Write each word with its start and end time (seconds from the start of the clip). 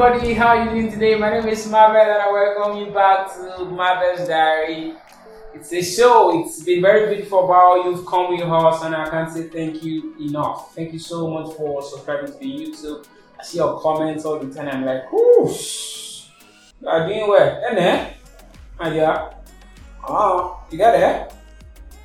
Everybody, 0.00 0.32
how 0.32 0.56
are 0.56 0.64
you 0.64 0.70
doing 0.70 0.90
today? 0.90 1.14
My 1.14 1.28
name 1.28 1.46
is 1.48 1.68
Marvel 1.68 2.00
and 2.00 2.10
I 2.10 2.32
welcome 2.32 2.78
you 2.78 2.90
back 2.90 3.34
to 3.34 3.66
Marvel's 3.66 4.26
Diary. 4.26 4.94
It's 5.52 5.70
a 5.74 5.82
show, 5.82 6.40
it's 6.40 6.62
been 6.64 6.80
very 6.80 7.14
beautiful 7.14 7.44
about 7.44 7.84
you've 7.84 8.06
come 8.06 8.30
with 8.30 8.40
us 8.40 8.82
and 8.82 8.96
I 8.96 9.10
can't 9.10 9.30
say 9.30 9.48
thank 9.48 9.82
you 9.82 10.14
enough. 10.18 10.74
Thank 10.74 10.94
you 10.94 10.98
so 10.98 11.28
much 11.28 11.54
for 11.54 11.82
subscribing 11.82 12.32
to 12.32 12.38
the 12.38 12.46
YouTube. 12.46 13.06
I 13.38 13.44
see 13.44 13.58
your 13.58 13.78
comments 13.78 14.24
all 14.24 14.38
the 14.38 14.50
time. 14.54 14.68
I'm 14.68 14.86
like, 14.86 15.12
whoosh, 15.12 16.28
you 16.80 16.88
are 16.88 17.06
doing 17.06 17.28
well. 17.28 17.62
And 17.68 17.76
then, 17.76 18.14
my 18.78 18.88
dear, 18.88 19.34
oh, 20.08 20.64
you 20.70 20.78
got 20.78 20.94
it? 20.94 21.02
Eh? 21.02 21.28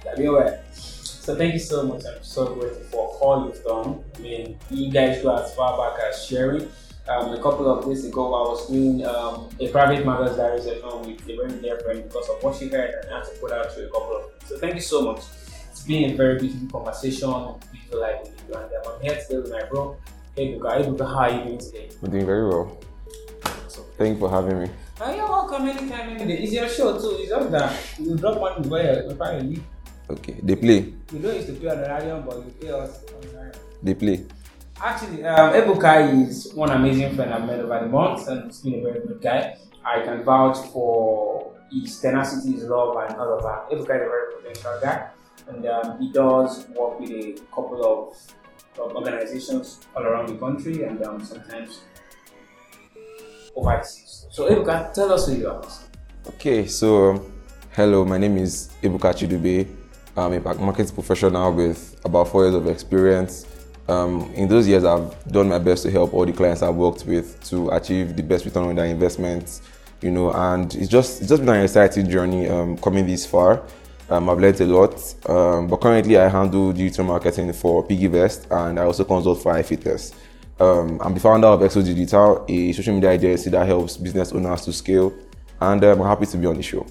You 0.03 0.09
are 0.09 0.15
doing 0.17 0.33
well. 0.33 0.63
So 0.73 1.33
thank 1.37 1.53
you 1.53 1.59
so 1.59 1.83
much. 1.83 2.03
I'm 2.05 2.21
so 2.21 2.55
grateful 2.55 2.89
for 2.91 3.07
all 3.21 3.45
you've 3.45 3.63
done. 3.63 4.03
I 4.15 4.19
mean, 4.19 4.59
you 4.69 4.91
guys 4.91 5.23
go 5.23 5.33
as 5.37 5.55
far 5.55 5.77
back 5.77 6.03
as 6.09 6.25
sharing. 6.25 6.69
Um, 7.07 7.33
a 7.33 7.41
couple 7.41 7.69
of 7.69 7.85
days 7.85 8.03
ago, 8.05 8.33
I 8.33 8.49
was 8.49 8.67
doing 8.67 9.05
um, 9.05 9.49
a 9.59 9.67
private 9.67 10.03
Marvel's 10.03 10.37
Diary 10.37 10.59
session 10.59 10.81
with 11.05 11.21
a 11.29 11.35
very 11.35 11.61
dear 11.61 11.79
friend 11.81 12.03
because 12.03 12.27
of 12.29 12.41
what 12.41 12.55
she 12.55 12.67
heard 12.67 12.89
and 13.03 13.13
I 13.13 13.17
had 13.19 13.25
to 13.25 13.31
put 13.39 13.51
out 13.51 13.69
to 13.75 13.85
a 13.85 13.89
couple 13.91 14.17
of 14.17 14.23
things. 14.31 14.49
So 14.49 14.57
thank 14.57 14.73
you 14.75 14.81
so 14.81 15.01
much. 15.03 15.19
It's 15.69 15.83
been 15.83 16.11
a 16.11 16.15
very 16.15 16.39
beautiful 16.39 16.79
conversation, 16.79 17.29
beautiful 17.71 18.01
life 18.01 18.21
with 18.23 18.43
you. 18.49 18.55
And 18.55 18.69
I'm 18.87 19.01
here 19.01 19.21
today 19.21 19.37
with 19.37 19.51
my 19.51 19.63
bro, 19.69 19.97
Ebuka. 20.35 20.77
Hey 20.77 20.83
Buka, 20.89 21.05
how 21.05 21.19
are 21.19 21.31
you 21.31 21.43
doing 21.43 21.57
today? 21.59 21.89
I'm 22.01 22.09
doing 22.09 22.25
very 22.25 22.47
well. 22.47 22.75
So, 23.67 23.83
Thank 23.99 24.15
you 24.15 24.19
for 24.21 24.31
having 24.31 24.63
me. 24.63 24.69
oh, 25.01 25.13
you're 25.15 25.29
welcome 25.29 25.67
anytime, 25.67 26.09
any 26.09 26.25
day. 26.25 26.41
It's 26.41 26.53
your 26.53 26.67
show 26.69 26.97
too. 26.99 27.17
It's 27.19 27.29
just 27.29 27.51
that 27.51 27.99
you 27.99 28.15
drop 28.17 28.39
money 28.41 28.63
before 28.63 28.81
you 28.81 29.09
before 29.09 29.33
you 29.33 29.39
leave. 29.41 29.63
Okay, 30.09 30.39
they 30.41 30.55
play. 30.55 30.93
You 31.13 31.19
don't 31.19 31.35
used 31.35 31.47
to 31.47 31.53
play 31.53 31.69
on 31.69 31.81
the 31.81 31.87
radio, 31.87 32.21
but 32.21 32.37
you 32.37 32.51
play 32.59 32.71
us 32.71 33.03
on 33.13 33.21
the 33.21 33.27
radio. 33.37 33.59
They 33.83 33.93
play. 33.93 34.25
Actually, 34.81 35.23
um, 35.23 35.53
Ebuka 35.53 36.27
is 36.27 36.53
one 36.53 36.69
amazing 36.69 37.15
friend 37.15 37.33
I've 37.33 37.45
met 37.45 37.59
over 37.59 37.79
the 37.79 37.87
months, 37.87 38.27
and 38.27 38.45
he's 38.45 38.59
been 38.59 38.75
a 38.75 38.81
very 38.81 38.99
good 39.07 39.21
guy. 39.21 39.57
I 39.85 40.01
can 40.01 40.23
vouch 40.23 40.57
for 40.73 41.53
his 41.71 41.99
tenacity, 41.99 42.53
his 42.53 42.65
love, 42.65 42.95
and 42.97 43.15
all 43.17 43.37
of 43.37 43.43
that. 43.43 43.69
Ebuka 43.71 43.81
is 43.81 44.01
a 44.01 44.09
very 44.09 44.33
potential 44.35 44.79
guy, 44.81 45.07
and 45.47 45.65
um, 45.65 45.99
he 45.99 46.11
does 46.11 46.67
work 46.69 46.99
with 46.99 47.09
a 47.09 47.33
couple 47.53 47.85
of, 47.85 48.81
of 48.83 48.95
organizations 48.95 49.79
all 49.95 50.03
around 50.03 50.27
the 50.27 50.35
country, 50.35 50.83
and 50.83 51.01
um, 51.03 51.23
sometimes 51.23 51.81
overseas. 53.55 54.27
So, 54.29 54.49
Ebuka, 54.49 54.93
tell 54.93 55.13
us 55.13 55.27
who 55.27 55.35
you 55.35 55.49
are. 55.49 55.65
Okay, 56.27 56.67
so 56.67 57.23
hello, 57.73 58.03
my 58.03 58.17
name 58.17 58.37
is 58.37 58.71
Ebuka 58.83 59.13
Chidube. 59.13 59.73
I'm 60.17 60.33
a 60.33 60.39
marketing 60.55 60.93
professional 60.93 61.53
with 61.53 61.99
about 62.03 62.27
four 62.27 62.43
years 62.43 62.55
of 62.55 62.67
experience. 62.67 63.45
Um, 63.87 64.31
in 64.33 64.47
those 64.47 64.67
years, 64.67 64.83
I've 64.83 65.13
done 65.31 65.49
my 65.49 65.59
best 65.59 65.83
to 65.83 65.91
help 65.91 66.13
all 66.13 66.25
the 66.25 66.33
clients 66.33 66.61
I've 66.61 66.75
worked 66.75 67.05
with 67.05 67.43
to 67.49 67.69
achieve 67.69 68.15
the 68.15 68.23
best 68.23 68.45
return 68.45 68.63
on 68.63 68.75
their 68.75 68.85
investments. 68.85 69.61
You 70.01 70.11
know, 70.11 70.31
and 70.31 70.73
it's 70.75 70.89
just 70.89 71.21
it's 71.21 71.29
just 71.29 71.45
been 71.45 71.55
an 71.55 71.63
exciting 71.63 72.09
journey 72.09 72.47
um, 72.47 72.77
coming 72.77 73.05
this 73.05 73.25
far. 73.25 73.63
Um, 74.09 74.29
I've 74.29 74.39
learned 74.39 74.61
a 74.61 74.65
lot, 74.65 75.15
um, 75.27 75.67
but 75.67 75.77
currently 75.77 76.17
I 76.17 76.27
handle 76.27 76.71
digital 76.71 77.05
marketing 77.05 77.51
for 77.53 77.83
PiggyVest 77.87 78.51
and 78.51 78.79
I 78.79 78.83
also 78.83 79.03
consult 79.03 79.41
for 79.41 79.53
iFitness. 79.53 80.13
Um, 80.59 81.01
I'm 81.01 81.13
the 81.13 81.19
founder 81.19 81.47
of 81.47 81.59
Exo 81.61 81.83
Digital, 81.83 82.45
a 82.47 82.71
social 82.71 82.93
media 82.93 83.11
agency 83.11 83.49
that 83.49 83.65
helps 83.65 83.97
business 83.97 84.31
owners 84.31 84.61
to 84.65 84.73
scale, 84.73 85.11
and 85.59 85.83
um, 85.83 86.01
I'm 86.01 86.07
happy 86.07 86.27
to 86.27 86.37
be 86.37 86.45
on 86.45 86.55
the 86.55 86.63
show. 86.63 86.85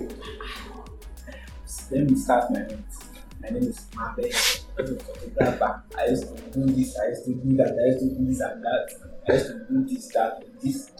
Let 1.90 2.10
me 2.10 2.16
start 2.16 2.50
my. 2.50 2.66
My 3.40 3.50
name 3.50 3.68
is 3.68 3.86
Mabe. 3.94 4.63
I'm 4.78 4.84
a 4.84 4.98
photographer. 4.98 5.82
I 5.98 6.06
used 6.06 6.36
to 6.36 6.42
do 6.50 6.66
this, 6.72 6.98
I 6.98 7.08
used 7.08 7.24
to 7.26 7.34
do 7.34 7.56
that, 7.56 7.78
I 7.80 7.86
used 7.86 8.00
to 8.00 8.08
do 8.18 8.24
this 8.26 8.40
and 8.40 8.64
that. 8.64 8.90
I 9.28 9.32
used 9.34 9.46
to 9.46 9.66
do 9.70 9.84
this, 9.94 10.08
that, 10.14 10.42
and 10.44 10.60
this. 10.60 10.90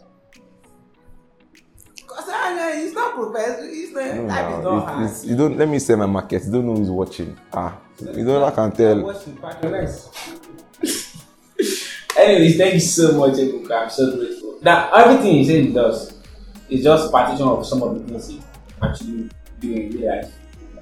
Because 1.96 2.28
I 2.28 2.54
know 2.54 2.84
it's 2.84 2.94
not 2.94 3.14
professional, 3.14 3.68
it's 3.70 3.92
not, 3.92 4.14
No, 4.14 4.22
life 4.26 4.58
is 4.58 4.64
not 4.64 4.76
it- 4.76 4.84
hard. 4.86 5.04
it's- 5.04 5.24
you 5.24 5.36
don't 5.36 5.58
let 5.58 5.68
me 5.68 5.78
say 5.78 5.94
my 5.96 6.06
market. 6.06 6.44
You 6.44 6.52
don't 6.52 6.66
know 6.66 6.76
who's 6.76 6.90
watching. 6.90 7.36
Ah, 7.52 7.78
you 8.00 8.24
don't. 8.24 8.42
I 8.42 8.50
can 8.54 8.70
tell. 8.72 9.02
Watch 9.02 9.26
you 9.26 9.32
patronize. 9.40 10.08
Anyways, 12.16 12.56
thank 12.56 12.74
you 12.74 12.80
so 12.80 13.18
much, 13.18 13.32
Ebuka. 13.34 13.82
I'm 13.82 13.90
so 13.90 14.16
grateful. 14.16 14.58
Now, 14.62 14.92
everything 14.94 15.34
he 15.34 15.44
said 15.44 15.64
he 15.64 15.72
does 15.72 16.12
is 16.68 16.84
just 16.84 17.10
partition 17.10 17.46
of 17.48 17.66
some 17.66 17.82
of 17.82 17.94
the 17.98 18.04
things 18.08 18.28
he 18.28 18.40
actually 18.80 19.28
do 19.60 19.72
in 19.72 19.90
real 19.90 20.14
life. 20.16 20.32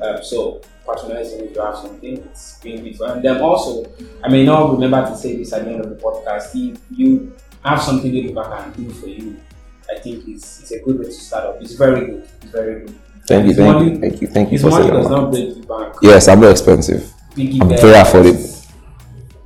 Um, 0.00 0.22
so, 0.22 0.60
patronize 0.87 1.32
him 1.32 1.41
if 1.47 1.54
you 1.54 1.60
have 1.62 1.76
something, 1.76 2.16
it's 2.19 2.59
being 2.60 2.82
beautiful. 2.82 3.06
And 3.06 3.22
then 3.25 3.41
also, 3.41 3.84
I 4.22 4.28
may 4.28 4.44
not 4.44 4.72
remember 4.72 5.09
to 5.10 5.16
say 5.16 5.37
this 5.37 5.53
at 5.53 5.65
the 5.65 5.70
end 5.72 5.81
of 5.81 5.91
the 5.91 5.97
podcast. 5.97 6.54
If 6.54 6.78
you 6.91 7.34
have 7.65 7.81
something 7.82 8.12
that 8.12 8.32
Ebuka 8.34 8.72
can 8.75 8.84
do 8.84 8.91
for 8.91 9.06
you, 9.09 9.37
I 9.91 9.98
think 10.00 10.26
it's, 10.28 10.60
it's 10.60 10.71
a 10.72 10.81
good 10.81 10.98
way 10.98 11.04
to 11.06 11.12
start 11.12 11.44
up. 11.44 11.62
It's 11.62 11.75
very 11.75 12.06
good. 12.06 12.28
It's 12.42 12.50
very 12.50 12.81
good. 12.87 12.98
Thank 13.26 13.47
you, 13.47 13.54
thank 13.54 13.82
you, 13.84 13.98
thank 14.00 14.21
you, 14.21 14.26
thank 14.28 14.53
you 14.53 14.59
for 14.59 14.71
saying 14.72 14.92
does 14.92 15.04
that. 15.09 15.10
not 15.10 15.31
break 15.31 15.54
the 15.54 15.66
bank. 15.66 15.94
Yes, 16.03 16.26
I'm 16.26 16.41
not 16.41 16.50
expensive. 16.50 17.03
Biggie 17.37 17.62
I'm 17.62 17.69
very 17.69 17.94
affordable. 17.94 18.66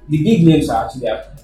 The 0.08 0.22
big 0.22 0.46
names 0.46 0.68
are 0.70 0.86
actually 0.86 1.08
affordable. 1.08 1.36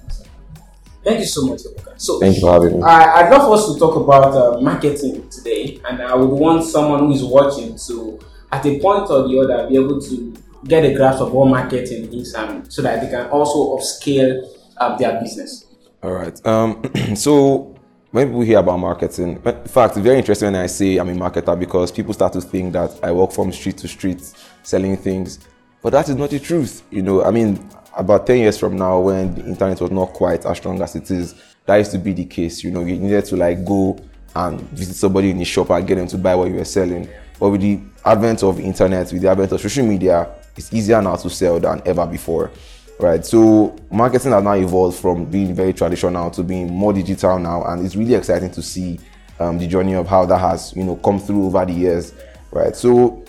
Thank 1.03 1.19
you 1.19 1.25
so 1.25 1.45
much, 1.45 1.59
Ebuka. 1.59 1.99
So, 1.99 2.19
Thank 2.19 2.35
you 2.35 2.41
for 2.41 2.53
having 2.53 2.77
me. 2.79 2.83
I, 2.83 3.21
I'd 3.21 3.29
love 3.29 3.41
for 3.43 3.53
us 3.55 3.73
to 3.73 3.77
talk 3.79 3.95
about 3.97 4.33
uh, 4.33 4.61
marketing 4.61 5.27
today, 5.29 5.79
and 5.87 6.01
I 6.01 6.15
would 6.15 6.29
want 6.29 6.63
someone 6.63 6.99
who 7.01 7.13
is 7.13 7.23
watching 7.23 7.77
to, 7.87 8.19
at 8.53 8.65
a 8.67 8.79
point 8.79 9.09
or 9.09 9.27
the 9.27 9.39
other, 9.39 9.67
be 9.67 9.75
able 9.75 9.99
to 9.99 10.33
get 10.65 10.85
a 10.85 10.93
grasp 10.93 11.21
of 11.21 11.33
what 11.33 11.47
marketing 11.47 12.13
is, 12.13 12.35
and 12.35 12.71
so 12.71 12.83
that 12.83 13.01
they 13.01 13.09
can 13.09 13.27
also 13.31 13.75
upscale 13.75 14.47
um, 14.77 14.95
their 14.99 15.19
business. 15.19 15.65
All 16.03 16.11
right. 16.11 16.45
Um, 16.45 16.83
so 17.15 17.75
when 18.11 18.27
people 18.27 18.41
hear 18.41 18.59
about 18.59 18.77
marketing, 18.77 19.41
in 19.43 19.65
fact, 19.65 19.97
it's 19.97 20.03
very 20.03 20.19
interesting 20.19 20.51
when 20.51 20.61
I 20.61 20.67
say 20.67 20.97
I'm 20.97 21.09
a 21.09 21.13
marketer 21.13 21.59
because 21.59 21.91
people 21.91 22.13
start 22.13 22.33
to 22.33 22.41
think 22.41 22.73
that 22.73 22.91
I 23.01 23.11
walk 23.11 23.31
from 23.31 23.51
street 23.51 23.77
to 23.79 23.87
street 23.87 24.21
selling 24.61 24.97
things, 24.97 25.39
but 25.81 25.89
that 25.93 26.07
is 26.07 26.15
not 26.15 26.29
the 26.29 26.39
truth. 26.39 26.83
You 26.91 27.01
know, 27.01 27.23
I 27.23 27.31
mean, 27.31 27.67
about 27.97 28.27
10 28.27 28.37
years 28.37 28.57
from 28.59 28.77
now, 28.77 28.99
when 28.99 29.33
the 29.33 29.45
internet 29.45 29.81
was 29.81 29.89
not 29.89 30.13
quite 30.13 30.45
as 30.45 30.57
strong 30.57 30.79
as 30.83 30.95
it 30.95 31.09
is, 31.09 31.33
that 31.65 31.77
used 31.77 31.91
to 31.91 31.97
be 31.97 32.13
the 32.13 32.25
case. 32.25 32.63
You 32.63 32.69
know, 32.69 32.81
you 32.81 32.97
needed 32.99 33.25
to 33.25 33.35
like 33.35 33.65
go 33.65 33.97
and 34.35 34.61
visit 34.71 34.95
somebody 34.95 35.31
in 35.31 35.39
the 35.39 35.45
shop 35.45 35.71
and 35.71 35.87
get 35.87 35.95
them 35.95 36.07
to 36.07 36.17
buy 36.19 36.35
what 36.35 36.49
you 36.49 36.55
were 36.55 36.65
selling. 36.65 37.09
But 37.39 37.49
with 37.49 37.61
the 37.61 37.79
advent 38.05 38.43
of 38.43 38.59
internet, 38.59 39.11
with 39.11 39.21
the 39.21 39.29
advent 39.29 39.51
of 39.51 39.61
social 39.61 39.85
media, 39.85 40.29
it's 40.55 40.73
easier 40.73 41.01
now 41.01 41.15
to 41.15 41.29
sell 41.29 41.59
than 41.59 41.81
ever 41.85 42.05
before 42.05 42.51
right? 42.99 43.25
So 43.25 43.75
marketing 43.91 44.31
has 44.31 44.43
now 44.43 44.53
evolved 44.53 44.99
from 44.99 45.25
being 45.25 45.53
very 45.53 45.73
traditional 45.73 46.29
to 46.31 46.43
being 46.43 46.71
more 46.71 46.93
digital 46.93 47.37
now 47.39 47.63
and 47.65 47.85
it's 47.85 47.95
really 47.95 48.13
exciting 48.13 48.51
to 48.51 48.61
see 48.61 48.99
um, 49.39 49.57
the 49.57 49.67
journey 49.67 49.93
of 49.93 50.07
how 50.07 50.25
that 50.25 50.37
has 50.37 50.73
you 50.75 50.83
know 50.83 50.95
come 50.97 51.19
through 51.19 51.45
over 51.45 51.65
the 51.65 51.73
years 51.73 52.13
right? 52.51 52.75
So 52.75 53.23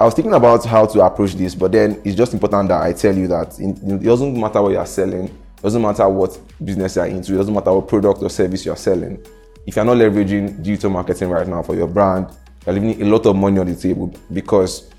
i 0.00 0.04
was 0.04 0.14
thinking 0.14 0.34
about 0.34 0.64
how 0.64 0.86
to 0.86 1.00
approach 1.02 1.34
this 1.34 1.54
but 1.54 1.70
then 1.70 2.00
it's 2.04 2.16
just 2.16 2.32
important 2.32 2.68
that 2.70 2.80
i 2.80 2.92
tell 2.92 3.14
you 3.14 3.28
that 3.28 3.56
it 3.60 4.02
doesn't 4.02 4.40
matter 4.40 4.60
what 4.60 4.72
you're 4.72 4.86
selling 4.86 5.26
it 5.26 5.62
doesn't 5.62 5.82
matter 5.82 6.08
what 6.08 6.36
business 6.64 6.96
you're 6.96 7.06
into 7.06 7.34
it 7.34 7.36
doesn't 7.36 7.54
matter 7.54 7.72
what 7.72 7.86
product 7.86 8.20
or 8.22 8.30
service 8.30 8.64
you're 8.64 8.74
selling. 8.74 9.24
If 9.64 9.76
you're 9.76 9.84
not 9.84 9.98
leveraging 9.98 10.60
digital 10.60 10.90
marketing 10.90 11.28
right 11.28 11.46
now 11.46 11.62
for 11.62 11.76
your 11.76 11.86
brand 11.86 12.26
you're 12.66 12.74
leaving 12.74 13.02
a 13.02 13.04
lot 13.04 13.26
of 13.26 13.36
money 13.36 13.58
on 13.58 13.66
the 13.66 13.74
table 13.74 14.12
because 14.32 14.90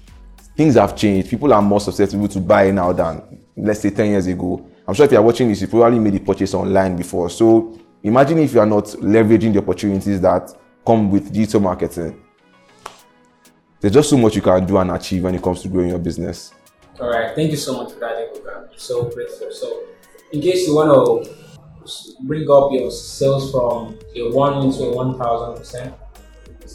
things 0.56 0.75
have 0.75 0.96
changed. 0.96 1.29
People 1.29 1.53
are 1.53 1.62
more 1.62 1.79
susceptible 1.79 2.28
to 2.28 2.40
buy 2.40 2.72
now 2.72 2.91
than, 2.93 3.40
let's 3.55 3.82
say, 3.82 3.90
10 3.90 4.11
years 4.11 4.28
ago. 4.28 4.66
I'm 4.87 4.93
sure 4.93 5.05
if 5.05 5.11
you're 5.11 5.22
watching 5.22 5.47
this, 5.47 5.61
you 5.61 5.67
probably 5.67 5.99
made 5.99 6.16
a 6.16 6.20
purchase 6.20 6.53
online 6.53 6.96
before. 6.96 7.29
So 7.29 7.79
imagine 8.03 8.40
if 8.40 8.53
you 8.53 8.59
are 8.59 8.66
not 8.66 8.85
leveraging 8.85 9.53
the 9.53 9.59
opportunities 9.59 10.20
that 10.22 10.53
come 10.85 11.09
with 11.09 11.32
digital 11.32 11.61
marketing. 11.61 12.22
There's 13.79 13.93
just 13.93 14.09
so 14.09 14.17
much 14.17 14.35
you 14.35 14.41
can 14.41 14.66
do 14.66 14.78
and 14.78 14.91
achieve 14.91 15.23
when 15.23 15.35
it 15.35 15.43
comes 15.43 15.61
to 15.61 15.67
growing 15.67 15.90
your 15.90 15.99
business. 15.99 16.53
All 16.99 17.09
right. 17.09 17.35
Thank 17.35 17.52
you 17.52 17.58
so 17.58 17.82
much 17.82 17.93
for 17.93 17.99
that, 17.99 18.34
Ebuka. 18.34 18.79
So 18.79 19.09
grateful. 19.09 19.52
So, 19.52 19.84
in 20.32 20.41
case 20.41 20.67
you 20.67 20.76
want 20.76 21.26
to 21.26 21.34
bring 22.22 22.49
up 22.49 22.72
your 22.72 22.91
sales 22.91 23.52
from 23.52 23.97
a 24.16 24.32
1 24.32 24.64
into 24.64 24.84
a 24.84 24.96
1000%, 24.96 25.93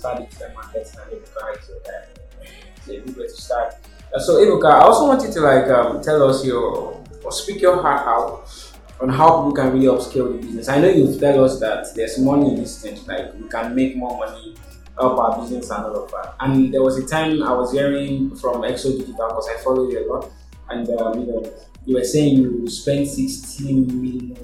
to 0.03 1.75
and 2.89 2.97
a 2.97 3.01
good 3.01 3.17
way 3.17 3.27
to 3.27 3.33
start. 3.33 3.75
Uh, 4.15 4.19
so 4.19 4.35
Ebuka, 4.35 4.73
I 4.73 4.81
also 4.81 5.07
want 5.07 5.23
you 5.23 5.33
to 5.33 5.41
like 5.41 5.69
um, 5.69 6.03
tell 6.03 6.23
us 6.29 6.45
your 6.45 7.05
or 7.25 7.33
speak 7.33 7.61
your 7.61 7.83
heart 7.83 8.07
out 8.07 8.49
on 9.01 9.09
how 9.11 9.29
people 9.29 9.53
can 9.53 9.73
really 9.73 9.87
upscale 9.87 10.33
the 10.33 10.39
business. 10.47 10.69
I 10.69 10.81
know 10.81 10.89
you 10.89 11.19
tell 11.19 11.45
us 11.45 11.61
that 11.61 11.95
there's 11.95 12.19
money 12.19 12.49
in 12.49 12.57
this 12.57 12.83
thing, 12.83 12.99
like 13.07 13.35
we 13.35 13.49
can 13.49 13.75
make 13.75 13.97
more 13.97 14.17
money 14.19 14.55
of 14.97 15.19
our 15.19 15.41
business 15.41 15.71
and 15.71 15.85
all 15.85 16.05
of 16.05 16.11
that. 16.11 16.35
And 16.41 16.73
there 16.73 16.83
was 16.83 16.97
a 16.97 17.07
time 17.07 17.43
I 17.43 17.53
was 17.53 17.73
hearing 17.73 18.35
from 18.37 18.63
Exo 18.63 18.97
Digital 18.99 19.29
because 19.29 19.49
I 19.49 19.63
follow 19.63 19.89
you 19.89 19.99
a 19.99 20.13
lot, 20.13 20.31
and 20.71 20.89
um, 21.01 21.21
you 21.21 21.27
know, 21.27 21.53
you 21.85 21.95
were 21.95 22.05
saying 22.05 22.39
you 22.39 22.69
spend 22.69 23.07
16 23.07 24.03
million. 24.03 24.37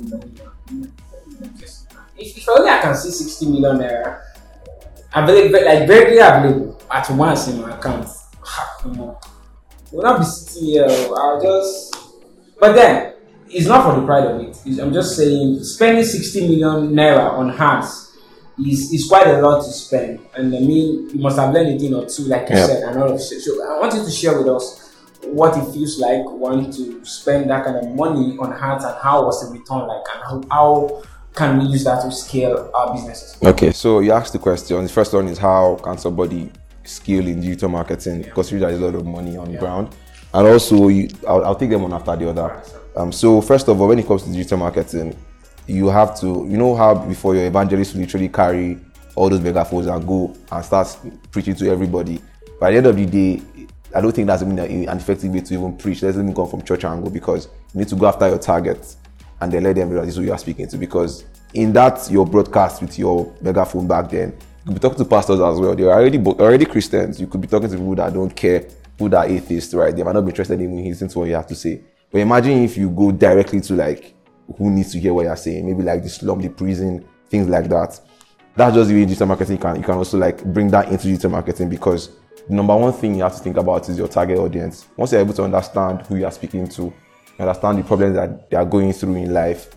If, 2.16 2.36
if 2.36 2.48
only 2.48 2.70
I 2.70 2.80
can 2.80 2.94
see 2.94 3.10
60 3.10 3.46
million 3.46 3.78
there 3.78 4.33
available, 5.14 5.64
like 5.64 5.86
very 5.86 6.18
available 6.18 6.80
at 6.90 7.08
once 7.10 7.48
in 7.48 7.60
my 7.60 7.76
account. 7.76 8.06
Ha, 8.40 8.82
you 8.86 8.92
know, 8.94 9.18
will 9.92 10.02
not 10.02 10.18
be 10.18 10.24
sitting 10.24 10.68
here. 10.68 10.86
I'll 10.86 11.40
just. 11.40 11.96
But 12.60 12.74
then 12.74 13.14
it's 13.48 13.66
not 13.66 13.84
for 13.84 14.00
the 14.00 14.06
pride 14.06 14.24
of 14.24 14.40
it. 14.40 14.48
It's- 14.50 14.78
I'm 14.78 14.92
just 14.92 15.16
saying 15.16 15.62
spending 15.62 16.04
60 16.04 16.40
million 16.48 16.92
naira 16.94 17.32
on 17.32 17.50
hats 17.50 18.12
is, 18.58 18.92
is 18.92 19.06
quite 19.08 19.26
a 19.26 19.40
lot 19.40 19.64
to 19.64 19.70
spend. 19.72 20.20
And 20.36 20.54
I 20.54 20.60
mean, 20.60 21.10
you 21.10 21.20
must 21.20 21.38
have 21.38 21.52
learned 21.52 21.74
a 21.74 21.78
thing 21.78 21.94
or 21.94 22.06
two, 22.06 22.24
like 22.24 22.48
you 22.48 22.56
said, 22.56 22.82
and 22.84 23.02
all 23.02 23.12
of 23.12 23.20
shit. 23.20 23.40
So 23.40 23.52
I 23.64 23.80
want 23.80 23.94
you 23.94 24.04
to 24.04 24.10
share 24.10 24.38
with 24.38 24.48
us 24.48 24.80
what 25.24 25.56
it 25.56 25.72
feels 25.72 25.98
like 25.98 26.22
wanting 26.24 26.70
to 26.72 27.04
spend 27.04 27.48
that 27.50 27.64
kind 27.64 27.76
of 27.78 27.90
money 27.94 28.36
on 28.38 28.52
hats 28.52 28.84
and 28.84 28.94
how 29.02 29.24
was 29.24 29.40
the 29.46 29.58
return 29.58 29.86
like 29.88 30.02
and 30.14 30.22
how, 30.22 30.42
how 30.50 31.02
can 31.34 31.58
we 31.58 31.64
use 31.64 31.84
that 31.84 32.02
to 32.02 32.12
scale 32.12 32.70
our 32.74 32.94
businesses. 32.94 33.36
Okay, 33.42 33.72
so 33.72 34.00
you 34.00 34.12
asked 34.12 34.32
the 34.32 34.38
question. 34.38 34.82
The 34.82 34.88
first 34.88 35.12
one 35.12 35.28
is 35.28 35.38
how 35.38 35.76
can 35.82 35.98
somebody 35.98 36.50
scale 36.84 37.26
in 37.26 37.40
digital 37.40 37.68
marketing? 37.68 38.22
Because 38.22 38.50
there 38.50 38.68
is 38.70 38.80
a 38.80 38.84
lot 38.84 38.94
of 38.94 39.04
money 39.04 39.36
on 39.36 39.50
the 39.50 39.58
ground, 39.58 39.94
and 40.32 40.46
also 40.46 40.88
you, 40.88 41.08
I'll, 41.26 41.44
I'll 41.44 41.56
take 41.56 41.70
them 41.70 41.82
one 41.82 41.92
after 41.92 42.14
the 42.16 42.30
other. 42.30 42.62
Um, 42.96 43.10
so 43.10 43.40
first 43.40 43.68
of 43.68 43.80
all, 43.80 43.88
when 43.88 43.98
it 43.98 44.06
comes 44.06 44.22
to 44.22 44.30
digital 44.30 44.58
marketing, 44.58 45.16
you 45.66 45.88
have 45.88 46.18
to, 46.20 46.26
you 46.48 46.56
know 46.56 46.76
how 46.76 46.94
before 46.94 47.34
your 47.34 47.46
evangelist 47.46 47.94
will 47.94 48.02
literally 48.02 48.28
carry 48.28 48.78
all 49.16 49.28
those 49.28 49.40
megaphones 49.40 49.86
and 49.86 50.06
go 50.06 50.36
and 50.52 50.64
start 50.64 50.96
preaching 51.32 51.54
to 51.56 51.70
everybody. 51.70 52.20
By 52.60 52.70
the 52.70 52.76
end 52.76 52.86
of 52.86 52.96
the 52.96 53.06
day, 53.06 53.42
I 53.94 54.00
don't 54.00 54.12
think 54.12 54.26
that's 54.26 54.42
an 54.42 54.58
effective 54.58 55.32
way 55.32 55.40
to 55.40 55.54
even 55.54 55.76
preach. 55.76 56.02
Let's 56.02 56.16
even 56.16 56.34
come 56.34 56.48
from 56.48 56.62
church 56.62 56.84
angle 56.84 57.10
because 57.10 57.48
you 57.72 57.80
need 57.80 57.88
to 57.88 57.96
go 57.96 58.06
after 58.06 58.28
your 58.28 58.38
target 58.38 58.96
and 59.44 59.52
then 59.52 59.62
let 59.62 59.76
them 59.76 59.90
realize 59.90 60.08
is 60.08 60.16
who 60.16 60.22
you 60.22 60.32
are 60.32 60.38
speaking 60.38 60.66
to. 60.66 60.78
Because 60.78 61.24
in 61.52 61.72
that 61.74 62.10
your 62.10 62.26
broadcast 62.26 62.80
with 62.80 62.98
your 62.98 63.32
megaphone 63.42 63.86
back 63.86 64.10
then, 64.10 64.30
you 64.30 64.66
could 64.66 64.74
be 64.74 64.80
talking 64.80 64.98
to 64.98 65.04
pastors 65.04 65.38
as 65.38 65.60
well. 65.60 65.76
They're 65.76 65.92
already 65.92 66.18
already 66.18 66.64
Christians. 66.64 67.20
You 67.20 67.26
could 67.26 67.42
be 67.42 67.46
talking 67.46 67.68
to 67.68 67.76
people 67.76 67.94
that 67.96 68.14
don't 68.14 68.34
care, 68.34 68.60
people 68.60 69.10
that 69.10 69.26
are 69.26 69.28
atheists, 69.28 69.74
right? 69.74 69.94
They 69.94 70.02
might 70.02 70.14
not 70.14 70.22
be 70.22 70.30
interested 70.30 70.58
in 70.60 70.82
listening 70.82 71.10
to 71.10 71.18
what 71.18 71.28
you 71.28 71.34
have 71.34 71.46
to 71.48 71.54
say. 71.54 71.82
But 72.10 72.20
imagine 72.20 72.64
if 72.64 72.76
you 72.78 72.88
go 72.88 73.12
directly 73.12 73.60
to 73.60 73.74
like 73.74 74.14
who 74.56 74.70
needs 74.70 74.92
to 74.92 74.98
hear 74.98 75.12
what 75.12 75.24
you're 75.24 75.36
saying, 75.36 75.66
maybe 75.66 75.82
like 75.82 76.02
the 76.02 76.08
slum, 76.08 76.40
the 76.40 76.48
prison, 76.48 77.06
things 77.28 77.48
like 77.48 77.68
that. 77.68 78.00
That's 78.56 78.74
just 78.74 78.88
the 78.88 78.94
way 78.94 79.04
digital 79.04 79.26
marketing 79.26 79.58
can 79.58 79.76
you 79.76 79.82
can 79.82 79.96
also 79.96 80.16
like 80.16 80.42
bring 80.44 80.70
that 80.70 80.88
into 80.88 81.08
digital 81.08 81.30
marketing 81.30 81.68
because 81.68 82.10
the 82.48 82.54
number 82.54 82.76
one 82.76 82.92
thing 82.92 83.14
you 83.14 83.22
have 83.22 83.36
to 83.36 83.42
think 83.42 83.56
about 83.56 83.88
is 83.90 83.98
your 83.98 84.08
target 84.08 84.38
audience. 84.38 84.86
Once 84.96 85.12
you're 85.12 85.20
able 85.20 85.34
to 85.34 85.42
understand 85.42 86.02
who 86.06 86.16
you 86.16 86.24
are 86.24 86.30
speaking 86.30 86.68
to, 86.68 86.92
understand 87.38 87.78
the 87.78 87.82
problems 87.82 88.16
that 88.16 88.50
they 88.50 88.56
are 88.56 88.64
going 88.64 88.92
through 88.92 89.16
in 89.16 89.32
life, 89.32 89.74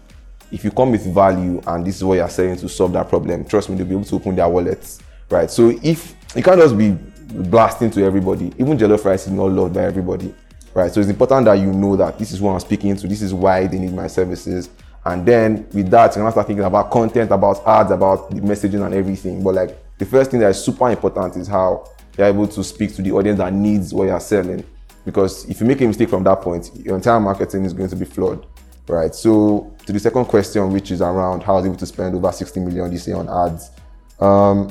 if 0.51 0.63
you 0.63 0.71
come 0.71 0.91
with 0.91 1.05
value 1.13 1.61
and 1.67 1.85
this 1.85 1.97
is 1.97 2.03
what 2.03 2.15
you're 2.15 2.29
selling 2.29 2.55
to 2.57 2.69
solve 2.69 2.93
that 2.93 3.09
problem, 3.09 3.45
trust 3.45 3.69
me, 3.69 3.75
they'll 3.75 3.85
be 3.85 3.93
able 3.93 4.05
to 4.05 4.15
open 4.15 4.35
their 4.35 4.47
wallets, 4.47 4.99
right? 5.29 5.49
So 5.49 5.69
if 5.83 6.15
you 6.35 6.43
can't 6.43 6.59
just 6.59 6.77
be 6.77 6.91
blasting 6.91 7.91
to 7.91 8.03
everybody, 8.03 8.53
even 8.57 8.77
jello 8.77 8.97
rice 8.97 9.27
is 9.27 9.33
not 9.33 9.51
loved 9.51 9.73
by 9.73 9.83
everybody, 9.83 10.33
right? 10.73 10.91
So 10.91 11.01
it's 11.01 11.09
important 11.09 11.45
that 11.45 11.55
you 11.55 11.73
know 11.73 11.95
that 11.97 12.17
this 12.17 12.31
is 12.31 12.39
who 12.39 12.47
I'm 12.47 12.59
speaking 12.59 12.95
to, 12.95 13.07
this 13.07 13.21
is 13.21 13.33
why 13.33 13.67
they 13.67 13.79
need 13.79 13.93
my 13.93 14.07
services, 14.07 14.69
and 15.07 15.25
then 15.25 15.67
with 15.73 15.89
that, 15.91 16.15
you're 16.15 16.23
gonna 16.23 16.31
start 16.31 16.47
thinking 16.47 16.65
about 16.65 16.91
content, 16.91 17.31
about 17.31 17.65
ads, 17.65 17.91
about 17.91 18.29
the 18.29 18.41
messaging 18.41 18.85
and 18.85 18.93
everything. 18.93 19.41
But 19.41 19.55
like 19.55 19.97
the 19.97 20.05
first 20.05 20.31
thing 20.31 20.41
that 20.41 20.49
is 20.49 20.61
super 20.63 20.89
important 20.89 21.37
is 21.37 21.47
how 21.47 21.89
you're 22.17 22.27
able 22.27 22.47
to 22.47 22.63
speak 22.63 22.93
to 22.95 23.01
the 23.01 23.11
audience 23.11 23.37
that 23.37 23.53
needs 23.53 23.93
what 23.93 24.05
you're 24.05 24.19
selling. 24.19 24.65
Because 25.07 25.45
if 25.45 25.61
you 25.61 25.65
make 25.65 25.79
a 25.79 25.87
mistake 25.87 26.09
from 26.09 26.25
that 26.25 26.41
point, 26.41 26.69
your 26.75 26.97
entire 26.97 27.17
marketing 27.17 27.63
is 27.63 27.71
going 27.71 27.87
to 27.87 27.95
be 27.95 28.03
flawed. 28.03 28.45
Right. 28.89 29.15
So 29.15 29.73
to 29.85 29.93
the 29.93 30.01
second 30.01 30.25
question, 30.25 30.69
which 30.73 30.91
is 30.91 31.01
around 31.01 31.43
how 31.43 31.53
I 31.53 31.55
was 31.55 31.65
able 31.65 31.77
to 31.77 31.85
spend 31.85 32.13
over 32.13 32.29
60 32.29 32.59
million 32.59 32.91
this 32.91 33.07
year 33.07 33.15
on 33.15 33.29
ads. 33.29 33.71
Um, 34.19 34.67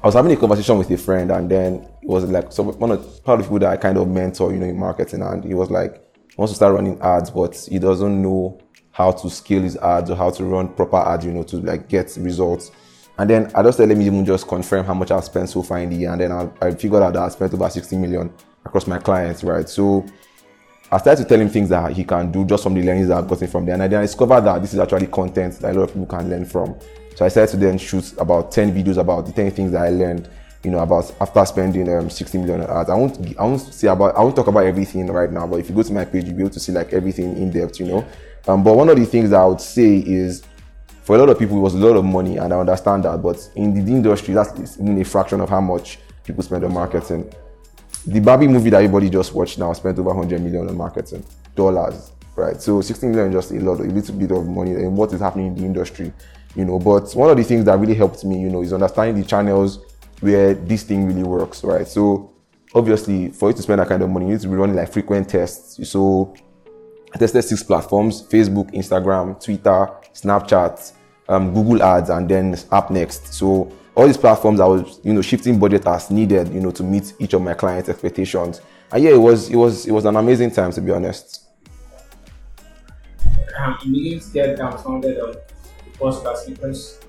I 0.00 0.06
was 0.06 0.14
having 0.14 0.30
a 0.30 0.36
conversation 0.36 0.78
with 0.78 0.88
a 0.92 0.96
friend, 0.96 1.32
and 1.32 1.50
then 1.50 1.74
it 2.00 2.08
was 2.08 2.22
like 2.30 2.52
so 2.52 2.62
one 2.62 2.92
of 2.92 3.24
part 3.24 3.40
of 3.40 3.46
the 3.46 3.48
people 3.48 3.58
that 3.58 3.72
I 3.72 3.76
kind 3.76 3.98
of 3.98 4.06
mentor, 4.06 4.52
you 4.52 4.60
know, 4.60 4.66
in 4.66 4.78
marketing, 4.78 5.22
and 5.22 5.44
he 5.44 5.54
was 5.54 5.72
like, 5.72 5.94
he 6.28 6.36
wants 6.36 6.52
to 6.52 6.56
start 6.56 6.76
running 6.76 7.00
ads, 7.00 7.30
but 7.30 7.56
he 7.68 7.80
doesn't 7.80 8.22
know 8.22 8.60
how 8.92 9.10
to 9.10 9.28
scale 9.28 9.62
his 9.62 9.76
ads 9.78 10.08
or 10.08 10.14
how 10.14 10.30
to 10.30 10.44
run 10.44 10.68
proper 10.68 10.98
ads, 10.98 11.24
you 11.24 11.32
know, 11.32 11.42
to 11.42 11.56
like 11.56 11.88
get 11.88 12.16
results. 12.20 12.70
And 13.18 13.28
then 13.28 13.50
I 13.56 13.64
just 13.64 13.78
said, 13.78 13.88
let 13.88 13.98
me 13.98 14.06
even 14.06 14.24
just 14.24 14.46
confirm 14.46 14.86
how 14.86 14.94
much 14.94 15.10
I've 15.10 15.24
spent 15.24 15.48
so 15.48 15.64
far 15.64 15.80
in 15.80 15.90
the 15.90 15.96
year, 15.96 16.12
and 16.12 16.20
then 16.20 16.30
I, 16.30 16.48
I 16.60 16.70
figured 16.70 17.02
out 17.02 17.14
that 17.14 17.22
I 17.22 17.28
spent 17.30 17.52
over 17.54 17.68
60 17.68 17.96
million 17.96 18.32
across 18.68 18.86
my 18.86 18.98
clients, 18.98 19.42
right? 19.42 19.68
So 19.68 20.06
I 20.90 20.98
started 20.98 21.22
to 21.22 21.28
tell 21.28 21.40
him 21.40 21.48
things 21.48 21.68
that 21.70 21.92
he 21.92 22.04
can 22.04 22.30
do 22.30 22.44
just 22.44 22.62
from 22.62 22.74
the 22.74 22.82
learnings 22.82 23.08
that 23.08 23.18
I've 23.18 23.28
gotten 23.28 23.48
from 23.48 23.66
there. 23.66 23.74
And 23.74 23.82
I 23.82 23.88
then 23.88 24.02
discovered 24.02 24.42
that 24.42 24.62
this 24.62 24.72
is 24.72 24.78
actually 24.78 25.06
content 25.08 25.58
that 25.60 25.74
a 25.74 25.78
lot 25.78 25.84
of 25.84 25.88
people 25.90 26.06
can 26.06 26.30
learn 26.30 26.44
from. 26.44 26.78
So 27.14 27.24
I 27.24 27.28
started 27.28 27.50
to 27.52 27.56
then 27.58 27.78
shoot 27.78 28.16
about 28.18 28.52
10 28.52 28.72
videos 28.72 28.96
about 28.96 29.26
the 29.26 29.32
10 29.32 29.50
things 29.50 29.72
that 29.72 29.82
I 29.82 29.90
learned, 29.90 30.28
you 30.62 30.70
know, 30.70 30.78
about 30.78 31.12
after 31.20 31.44
spending 31.44 31.92
um, 31.92 32.08
60 32.08 32.38
million 32.38 32.62
on 32.62 32.80
ads. 32.80 32.90
I 32.90 32.94
won't, 32.94 33.38
I 33.38 33.42
won't 33.42 33.60
say 33.60 33.88
about, 33.88 34.16
I 34.16 34.20
won't 34.20 34.36
talk 34.36 34.46
about 34.46 34.64
everything 34.64 35.06
right 35.08 35.30
now, 35.30 35.46
but 35.46 35.56
if 35.56 35.68
you 35.68 35.74
go 35.74 35.82
to 35.82 35.92
my 35.92 36.04
page, 36.04 36.24
you'll 36.24 36.36
be 36.36 36.42
able 36.42 36.50
to 36.50 36.60
see 36.60 36.72
like 36.72 36.92
everything 36.92 37.36
in 37.36 37.50
depth, 37.50 37.80
you 37.80 37.86
know. 37.86 38.06
Um, 38.46 38.62
but 38.62 38.74
one 38.74 38.88
of 38.88 38.96
the 38.96 39.04
things 39.04 39.30
that 39.30 39.40
I 39.40 39.46
would 39.46 39.60
say 39.60 39.98
is 39.98 40.42
for 41.02 41.16
a 41.16 41.18
lot 41.18 41.28
of 41.28 41.38
people, 41.38 41.58
it 41.58 41.60
was 41.60 41.74
a 41.74 41.78
lot 41.78 41.96
of 41.96 42.04
money, 42.04 42.38
and 42.38 42.52
I 42.52 42.58
understand 42.58 43.04
that. 43.04 43.20
But 43.20 43.50
in 43.56 43.74
the 43.74 43.92
industry, 43.92 44.34
that's 44.34 44.78
even 44.78 45.00
a 45.00 45.04
fraction 45.04 45.40
of 45.40 45.50
how 45.50 45.60
much 45.60 45.98
people 46.24 46.42
spend 46.42 46.64
on 46.64 46.72
marketing 46.72 47.30
the 48.08 48.20
Barbie 48.20 48.48
movie 48.48 48.70
that 48.70 48.78
everybody 48.78 49.10
just 49.10 49.34
watched 49.34 49.58
now 49.58 49.72
spent 49.74 49.98
over 49.98 50.08
100 50.08 50.40
million 50.40 50.66
on 50.68 50.76
marketing 50.76 51.22
dollars, 51.54 52.12
right? 52.36 52.60
So 52.60 52.80
16 52.80 53.10
million 53.10 53.28
is 53.28 53.34
just 53.34 53.50
a 53.50 53.60
lot, 53.60 53.80
a 53.80 53.82
little 53.82 54.14
bit 54.14 54.30
of 54.30 54.46
money 54.46 54.72
and 54.72 54.96
what 54.96 55.12
is 55.12 55.20
happening 55.20 55.48
in 55.48 55.54
the 55.54 55.64
industry, 55.64 56.12
you 56.54 56.64
know. 56.64 56.78
But 56.78 57.12
one 57.12 57.28
of 57.30 57.36
the 57.36 57.44
things 57.44 57.66
that 57.66 57.78
really 57.78 57.94
helped 57.94 58.24
me, 58.24 58.40
you 58.40 58.48
know, 58.48 58.62
is 58.62 58.72
understanding 58.72 59.22
the 59.22 59.28
channels 59.28 59.80
where 60.20 60.54
this 60.54 60.84
thing 60.84 61.06
really 61.06 61.22
works, 61.22 61.62
right? 61.62 61.86
So 61.86 62.32
obviously, 62.74 63.28
for 63.28 63.50
you 63.50 63.56
to 63.56 63.62
spend 63.62 63.80
that 63.80 63.88
kind 63.88 64.02
of 64.02 64.08
money, 64.08 64.26
you 64.26 64.32
need 64.32 64.40
to 64.40 64.48
be 64.48 64.54
running 64.54 64.76
like 64.76 64.90
frequent 64.90 65.28
tests. 65.28 65.86
So 65.90 66.34
I 67.14 67.18
tested 67.18 67.44
six 67.44 67.62
platforms: 67.62 68.22
Facebook, 68.22 68.72
Instagram, 68.72 69.42
Twitter, 69.44 69.90
Snapchat, 70.14 70.92
um, 71.28 71.52
Google 71.52 71.82
Ads, 71.82 72.08
and 72.08 72.26
then 72.26 72.54
Appnext. 72.54 73.34
So 73.34 73.70
all 73.98 74.06
these 74.06 74.16
platforms, 74.16 74.60
I 74.60 74.66
was 74.66 75.00
you 75.02 75.12
know 75.12 75.20
shifting 75.22 75.58
budget 75.58 75.84
as 75.84 76.08
needed, 76.08 76.48
you 76.54 76.60
know, 76.60 76.70
to 76.70 76.84
meet 76.84 77.12
each 77.18 77.32
of 77.32 77.42
my 77.42 77.54
clients' 77.54 77.88
expectations. 77.88 78.60
And 78.92 79.02
yeah, 79.02 79.10
it 79.10 79.20
was 79.20 79.50
it 79.50 79.56
was 79.56 79.86
it 79.86 79.90
was 79.90 80.04
an 80.04 80.14
amazing 80.14 80.52
time 80.52 80.70
to 80.70 80.80
be 80.80 80.92
honest. 80.92 81.48
I'm 83.58 83.76
beginning 83.92 84.20
to 84.20 84.30
get 84.30 84.56
dumbfounded 84.56 85.18
on 85.18 85.32
the 85.32 85.98
podcast 85.98 86.48
because 86.48 87.00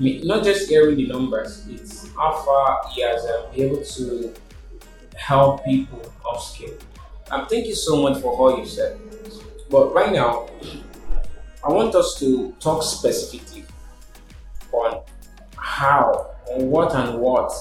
I 0.00 0.20
not 0.24 0.42
just 0.42 0.68
hearing 0.68 0.96
the 0.96 1.06
numbers, 1.06 1.64
it's 1.70 2.12
how 2.16 2.32
far 2.44 2.80
he 2.92 3.02
has 3.02 3.24
uh, 3.24 3.48
been 3.54 3.66
able 3.66 3.84
to 3.84 4.34
help 5.14 5.64
people 5.64 6.00
upskill. 6.24 6.76
Um, 7.30 7.46
thank 7.46 7.66
you 7.66 7.76
so 7.76 8.02
much 8.02 8.20
for 8.20 8.34
all 8.36 8.58
you 8.58 8.66
said. 8.66 8.98
But 9.70 9.94
right 9.94 10.12
now, 10.12 10.48
I 11.64 11.70
want 11.70 11.94
us 11.94 12.18
to 12.18 12.52
talk 12.58 12.82
specifically 12.82 13.64
on 14.72 15.02
how, 15.56 16.31
on 16.54 16.70
what 16.70 16.94
and 16.94 17.18
what 17.18 17.52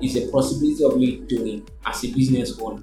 is 0.00 0.16
a 0.16 0.28
possibility 0.30 0.84
of 0.84 0.96
me 0.96 1.20
doing 1.28 1.66
as 1.86 2.04
a 2.04 2.12
business 2.12 2.58
owner 2.60 2.82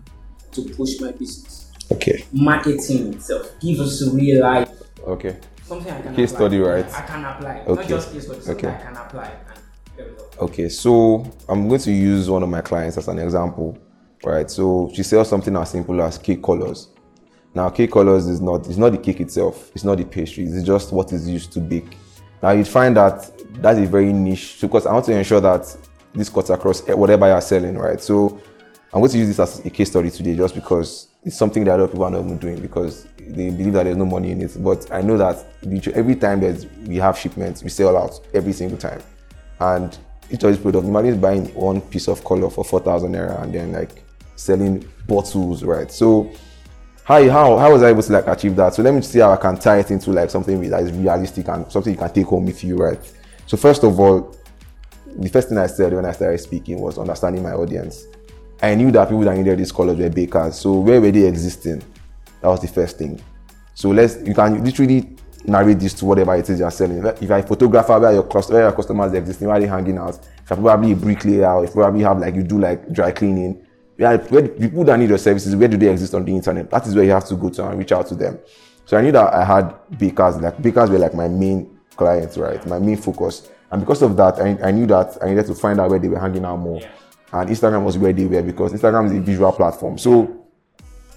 to 0.51 0.61
push 0.75 0.99
my 0.99 1.11
business. 1.11 1.71
Okay. 1.91 2.25
Marketing 2.33 3.13
itself, 3.13 3.51
give 3.61 3.79
us 3.79 4.01
a 4.01 4.11
real 4.11 4.41
life 4.41 4.69
Okay. 5.07 5.37
something 5.63 5.91
I 5.93 6.01
can 6.01 6.15
Case 6.15 6.31
apply. 6.31 6.39
study, 6.47 6.59
right? 6.59 6.93
I 6.93 7.01
can 7.01 7.25
apply. 7.25 7.59
Okay. 7.67 7.73
Not 7.81 7.87
just 7.87 8.11
case 8.11 8.25
study, 8.25 8.39
Okay. 8.49 8.67
I 8.69 8.81
can 8.81 8.95
apply. 8.97 9.25
And 9.27 9.59
there 9.95 10.05
we 10.07 10.11
go. 10.13 10.25
Okay, 10.45 10.67
so 10.69 11.31
I'm 11.47 11.67
going 11.67 11.79
to 11.81 11.91
use 11.91 12.29
one 12.29 12.41
of 12.43 12.49
my 12.49 12.61
clients 12.61 12.97
as 12.97 13.07
an 13.07 13.19
example, 13.19 13.77
right? 14.23 14.49
So 14.49 14.89
she 14.93 15.03
sells 15.03 15.29
something 15.29 15.55
as 15.55 15.69
simple 15.69 16.01
as 16.01 16.17
cake 16.17 16.41
colors. 16.43 16.89
Now, 17.53 17.69
cake 17.69 17.91
colors 17.91 18.25
is 18.27 18.41
not 18.41 18.67
it's 18.67 18.77
not 18.77 18.91
the 18.91 18.97
cake 18.97 19.21
itself, 19.21 19.71
it's 19.75 19.83
not 19.85 19.97
the 19.97 20.03
pastry, 20.03 20.43
it's 20.43 20.63
just 20.65 20.91
what 20.91 21.13
is 21.13 21.29
used 21.29 21.53
to 21.53 21.59
bake. 21.61 21.95
Now 22.43 22.51
you'd 22.51 22.67
find 22.67 22.97
that 22.97 23.31
that's 23.61 23.79
a 23.79 23.85
very 23.85 24.13
niche 24.13 24.57
because 24.61 24.85
I 24.85 24.93
want 24.93 25.05
to 25.05 25.17
ensure 25.17 25.41
that 25.41 25.75
this 26.13 26.29
cuts 26.29 26.49
across 26.49 26.87
eh, 26.87 26.93
whatever 26.93 27.27
you're 27.27 27.41
selling, 27.41 27.77
right? 27.77 27.99
So 28.01 28.41
I'm 28.93 29.01
going 29.01 29.11
to 29.11 29.17
use 29.17 29.27
this 29.27 29.39
as 29.39 29.65
a 29.65 29.69
case 29.69 29.89
study 29.89 30.09
today 30.09 30.35
just 30.35 30.55
because 30.55 31.09
it's 31.23 31.35
something 31.35 31.63
that 31.65 31.75
a 31.75 31.77
lot 31.77 31.83
of 31.85 31.91
people 31.91 32.05
are 32.05 32.11
not 32.11 32.23
even 32.23 32.37
doing 32.37 32.61
because 32.61 33.07
they 33.17 33.49
believe 33.49 33.73
that 33.73 33.83
there's 33.83 33.97
no 33.97 34.05
money 34.05 34.31
in 34.31 34.41
it. 34.41 34.55
But 34.63 34.91
I 34.91 35.01
know 35.01 35.17
that 35.17 35.45
every 35.93 36.15
time 36.15 36.39
that 36.41 36.65
we 36.85 36.97
have 36.97 37.17
shipments, 37.17 37.63
we 37.63 37.69
sell 37.69 37.97
out 37.97 38.19
every 38.33 38.53
single 38.53 38.77
time. 38.77 39.01
And 39.59 39.97
each 40.29 40.43
of 40.43 40.51
these 40.51 40.61
products, 40.61 40.87
imagine 40.87 41.19
buying 41.19 41.53
one 41.55 41.81
piece 41.81 42.07
of 42.07 42.23
color 42.23 42.49
for 42.49 42.63
4,000 42.63 43.11
naira 43.11 43.41
and 43.41 43.53
then 43.53 43.71
like 43.71 44.03
selling 44.35 44.87
bottles, 45.07 45.63
right? 45.63 45.91
So 45.91 46.31
how, 47.03 47.21
how, 47.29 47.57
how 47.57 47.71
was 47.73 47.83
I 47.83 47.89
able 47.89 48.01
to 48.01 48.13
like 48.13 48.27
achieve 48.27 48.55
that? 48.55 48.73
So 48.73 48.81
let 48.81 48.93
me 48.93 49.01
see 49.01 49.19
how 49.19 49.31
I 49.31 49.37
can 49.37 49.57
tie 49.57 49.79
it 49.79 49.91
into 49.91 50.11
like 50.11 50.29
something 50.29 50.69
that 50.69 50.83
is 50.83 50.91
realistic 50.91 51.47
and 51.47 51.71
something 51.71 51.93
you 51.93 51.99
can 51.99 52.13
take 52.13 52.25
home 52.25 52.45
with 52.45 52.63
you, 52.63 52.77
right? 52.77 52.99
So 53.47 53.57
first 53.57 53.83
of 53.83 53.99
all, 53.99 54.35
the 55.17 55.29
first 55.29 55.49
thing 55.49 55.57
I 55.57 55.67
said 55.67 55.93
when 55.93 56.05
I 56.05 56.11
started 56.11 56.39
speaking 56.39 56.79
was 56.79 56.97
understanding 56.97 57.43
my 57.43 57.53
audience. 57.53 58.05
I 58.61 58.75
knew 58.75 58.91
that 58.91 59.05
people 59.09 59.23
that 59.23 59.37
needed 59.37 59.59
these 59.59 59.71
colors 59.71 59.97
were 59.97 60.09
bakers. 60.09 60.59
So 60.59 60.79
where 60.79 60.99
were 60.99 61.11
they 61.11 61.27
existing? 61.27 61.83
That 62.41 62.47
was 62.47 62.61
the 62.61 62.67
first 62.67 62.97
thing. 62.97 63.21
So 63.73 63.89
let's 63.89 64.17
you 64.25 64.33
can 64.33 64.63
literally 64.63 65.15
narrate 65.45 65.79
this 65.79 65.93
to 65.95 66.05
whatever 66.05 66.35
it 66.35 66.49
is 66.49 66.59
you're 66.59 66.71
selling. 66.71 67.05
If 67.05 67.21
you're 67.21 67.37
a 67.37 67.43
photographer, 67.43 67.99
where 67.99 68.13
your 68.13 68.23
where 68.23 68.63
your 68.63 68.71
customers 68.71 69.13
are 69.13 69.17
existing, 69.17 69.47
where 69.47 69.57
are 69.57 69.59
they 69.59 69.67
hanging 69.67 69.97
out? 69.97 70.19
If 70.43 70.49
you're 70.49 70.57
probably 70.57 70.91
a 70.93 70.95
bricklayer, 70.95 71.63
if 71.63 71.69
you 71.69 71.75
probably 71.75 72.01
have 72.01 72.19
like 72.19 72.35
you 72.35 72.43
do 72.43 72.59
like 72.59 72.91
dry 72.91 73.11
cleaning, 73.11 73.65
where, 73.97 74.17
where 74.17 74.47
people 74.47 74.83
that 74.85 74.97
need 74.97 75.09
your 75.09 75.17
services, 75.17 75.55
where 75.55 75.67
do 75.67 75.77
they 75.77 75.89
exist 75.89 76.13
on 76.13 76.25
the 76.25 76.35
internet? 76.35 76.69
That 76.71 76.87
is 76.87 76.95
where 76.95 77.03
you 77.03 77.11
have 77.11 77.25
to 77.27 77.35
go 77.35 77.49
to 77.49 77.67
and 77.67 77.77
reach 77.77 77.91
out 77.91 78.07
to 78.07 78.15
them. 78.15 78.39
So 78.85 78.97
I 78.97 79.01
knew 79.01 79.11
that 79.11 79.33
I 79.33 79.43
had 79.43 79.75
bakers, 79.97 80.37
like 80.37 80.61
bakers 80.61 80.89
were 80.89 80.99
like 80.99 81.13
my 81.13 81.27
main 81.27 81.74
clients, 81.95 82.37
right? 82.37 82.65
My 82.67 82.79
main 82.79 82.97
focus. 82.97 83.49
And 83.71 83.81
because 83.81 84.01
of 84.01 84.15
that, 84.17 84.39
I, 84.39 84.57
I 84.67 84.71
knew 84.71 84.85
that 84.87 85.17
I 85.21 85.29
needed 85.29 85.47
to 85.47 85.55
find 85.55 85.79
out 85.79 85.89
where 85.89 85.99
they 85.99 86.07
were 86.07 86.19
hanging 86.19 86.45
out 86.45 86.57
more. 86.57 86.81
And 87.31 87.49
Instagram 87.49 87.83
was 87.83 87.97
where 87.97 88.13
they 88.13 88.25
were 88.25 88.41
because 88.41 88.73
Instagram 88.73 89.07
is 89.07 89.11
a 89.13 89.19
visual 89.19 89.51
platform. 89.51 89.97
So 89.97 90.45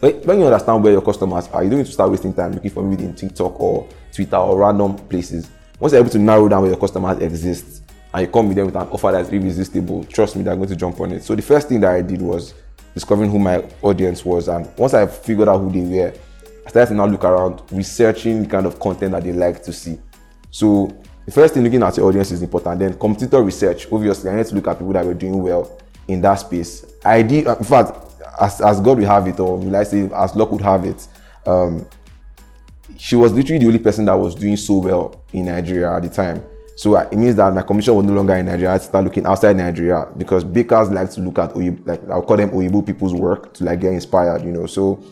when 0.01 0.41
you 0.41 0.47
understand 0.47 0.83
where 0.83 0.93
your 0.93 1.03
customers 1.03 1.49
are, 1.49 1.63
you 1.63 1.71
don't 1.71 1.81
need 1.81 1.87
to 1.87 1.93
start 1.93 2.11
wasting 2.11 2.33
time 2.33 2.53
looking 2.53 2.71
for 2.71 2.83
maybe 2.83 3.05
in 3.05 3.15
TikTok 3.15 3.61
or 3.61 3.89
Twitter 4.13 4.37
or 4.37 4.59
random 4.59 4.97
places. 4.97 5.51
Once 5.79 5.93
you're 5.93 6.01
able 6.01 6.11
to 6.11 6.19
narrow 6.19 6.49
down 6.49 6.63
where 6.63 6.71
your 6.71 6.81
customers 6.81 7.19
exist 7.19 7.83
and 8.15 8.27
you 8.27 8.33
come 8.33 8.49
with 8.49 8.57
them 8.57 8.67
with 8.67 8.77
an 8.77 8.89
offer 8.89 9.13
that's 9.13 9.31
irresistible, 9.31 10.05
trust 10.05 10.37
me, 10.37 10.43
they're 10.43 10.57
going 10.57 10.69
to 10.69 10.77
jump 10.77 11.01
on 11.01 11.13
it. 11.13 11.23
So 11.23 11.35
the 11.35 11.43
first 11.43 11.69
thing 11.69 11.81
that 11.81 11.91
I 11.91 12.03
did 12.03 12.23
was 12.23 12.55
discovering 12.95 13.31
who 13.31 13.39
my 13.39 13.65
audience 13.83 14.25
was. 14.25 14.49
And 14.49 14.69
once 14.77 14.95
I 14.95 15.07
figured 15.07 15.49
out 15.49 15.59
who 15.59 15.71
they 15.71 15.81
were, 15.81 16.13
I 16.67 16.71
started 16.71 16.91
to 16.91 16.95
now 16.95 17.07
look 17.07 17.25
around, 17.25 17.63
researching 17.71 18.43
the 18.43 18.49
kind 18.49 18.67
of 18.67 18.81
content 18.81 19.13
that 19.13 19.25
they 19.25 19.33
like 19.33 19.63
to 19.65 19.73
see. 19.73 19.99
So 20.51 20.97
the 21.27 21.33
first 21.33 21.55
thing 21.55 21.63
looking 21.63 21.83
at 21.83 21.97
your 21.97 22.07
audience 22.07 22.31
is 22.31 22.43
important. 22.43 22.79
Then 22.79 22.99
competitor 22.99 23.43
research. 23.43 23.91
Obviously, 23.93 24.31
I 24.31 24.37
need 24.37 24.47
to 24.47 24.55
look 24.55 24.67
at 24.69 24.79
people 24.79 24.93
that 24.95 25.05
were 25.05 25.15
doing 25.15 25.43
well 25.43 25.79
in 26.07 26.21
that 26.23 26.37
space. 26.37 26.87
I 27.05 27.23
did, 27.23 27.47
in 27.47 27.65
fact, 27.65 27.93
as, 28.41 28.61
as 28.61 28.81
God 28.81 28.99
would 28.99 29.07
have 29.07 29.27
it, 29.27 29.39
or 29.39 29.59
will 29.59 29.77
I 29.77 29.83
say, 29.83 30.09
as 30.15 30.35
luck 30.35 30.51
would 30.53 30.63
have 30.63 30.85
it, 30.85 31.07
um, 31.47 31.87
she 32.97 33.15
was 33.17 33.33
literally 33.33 33.59
the 33.59 33.67
only 33.67 33.79
person 33.79 34.05
that 34.07 34.15
was 34.15 34.35
doing 34.35 34.57
so 34.57 34.79
well 34.79 35.23
in 35.33 35.47
Nigeria 35.47 35.95
at 35.95 36.03
the 36.03 36.09
time. 36.09 36.43
So 36.77 36.95
uh, 36.95 37.09
it 37.11 37.17
means 37.17 37.35
that 37.37 37.53
my 37.53 37.63
commission 37.63 37.95
was 37.95 38.07
no 38.07 38.13
longer 38.13 38.37
in 38.37 38.47
Nigeria. 38.47 38.71
I 38.71 38.73
had 38.73 38.83
to 38.83 38.87
start 38.87 39.05
looking 39.05 39.27
outside 39.27 39.57
Nigeria 39.57 40.07
because 40.17 40.45
bakers 40.45 40.91
like 40.91 41.11
to 41.11 41.21
look 41.21 41.39
at 41.39 41.57
like 41.57 42.09
I'll 42.09 42.23
call 42.23 42.37
them 42.37 42.51
Oyibo 42.51 42.87
people's 42.87 43.15
work 43.15 43.53
to 43.55 43.65
like 43.65 43.81
get 43.81 43.93
inspired, 43.93 44.43
you 44.45 44.53
know. 44.53 44.67
So 44.67 45.03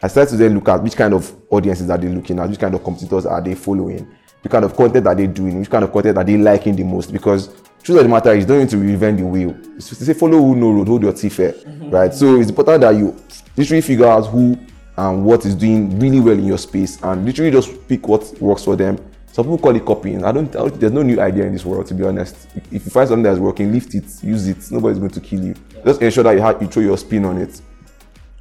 I 0.00 0.06
started 0.06 0.30
to 0.30 0.36
then 0.36 0.54
look 0.54 0.68
at 0.68 0.80
which 0.80 0.94
kind 0.94 1.12
of 1.12 1.34
audiences 1.50 1.90
are 1.90 1.98
they 1.98 2.08
looking 2.08 2.38
at, 2.38 2.48
which 2.48 2.60
kind 2.60 2.72
of 2.74 2.84
competitors 2.84 3.26
are 3.26 3.40
they 3.42 3.56
following, 3.56 4.08
which 4.48 4.52
kind 4.52 4.64
of 4.64 4.74
content 4.74 5.04
that 5.04 5.16
they 5.16 5.26
doing, 5.26 5.60
which 5.60 5.70
kind 5.70 5.84
of 5.84 5.92
content 5.92 6.16
are 6.16 6.24
they 6.24 6.38
liking 6.38 6.74
the 6.74 6.84
most. 6.84 7.12
Because 7.12 7.48
truth 7.82 7.98
of 7.98 8.04
the 8.04 8.08
matter 8.08 8.32
is, 8.32 8.46
don't 8.46 8.60
need 8.60 8.70
to 8.70 8.76
reinvent 8.76 9.18
the 9.18 9.26
wheel. 9.26 9.54
It's 9.76 9.88
to 9.90 9.94
say 9.94 10.14
follow 10.14 10.38
who 10.38 10.56
no 10.56 10.70
road, 10.72 10.88
hold 10.88 11.02
your 11.02 11.12
teeth 11.12 11.34
fair, 11.34 11.52
mm-hmm. 11.52 11.90
right? 11.90 12.14
So 12.14 12.40
it's 12.40 12.48
important 12.48 12.80
that 12.80 12.94
you 12.96 13.14
literally 13.56 13.82
figure 13.82 14.06
out 14.06 14.22
who 14.22 14.58
and 14.96 15.24
what 15.24 15.44
is 15.44 15.54
doing 15.54 15.98
really 16.00 16.18
well 16.18 16.38
in 16.38 16.46
your 16.46 16.58
space 16.58 17.00
and 17.02 17.24
literally 17.24 17.52
just 17.52 17.86
pick 17.86 18.08
what 18.08 18.22
works 18.40 18.64
for 18.64 18.74
them 18.74 18.98
some 19.30 19.44
people 19.44 19.58
call 19.58 19.76
it 19.76 19.84
copying. 19.84 20.24
I 20.24 20.32
don't, 20.32 20.48
I 20.56 20.58
don't, 20.60 20.80
There's 20.80 20.90
no 20.90 21.02
new 21.02 21.20
idea 21.20 21.44
in 21.44 21.52
this 21.52 21.64
world, 21.64 21.86
to 21.86 21.94
be 21.94 22.02
honest. 22.02 22.48
If 22.72 22.84
you 22.84 22.90
find 22.90 23.06
something 23.06 23.22
that's 23.22 23.38
working, 23.38 23.72
lift 23.72 23.94
it, 23.94 24.02
use 24.20 24.48
it. 24.48 24.68
Nobody's 24.72 24.98
going 24.98 25.12
to 25.12 25.20
kill 25.20 25.44
you. 25.44 25.54
Just 25.84 26.02
ensure 26.02 26.24
that 26.24 26.32
you, 26.32 26.40
have, 26.40 26.60
you 26.60 26.66
throw 26.66 26.82
your 26.82 26.98
spin 26.98 27.24
on 27.24 27.38
it. 27.38 27.60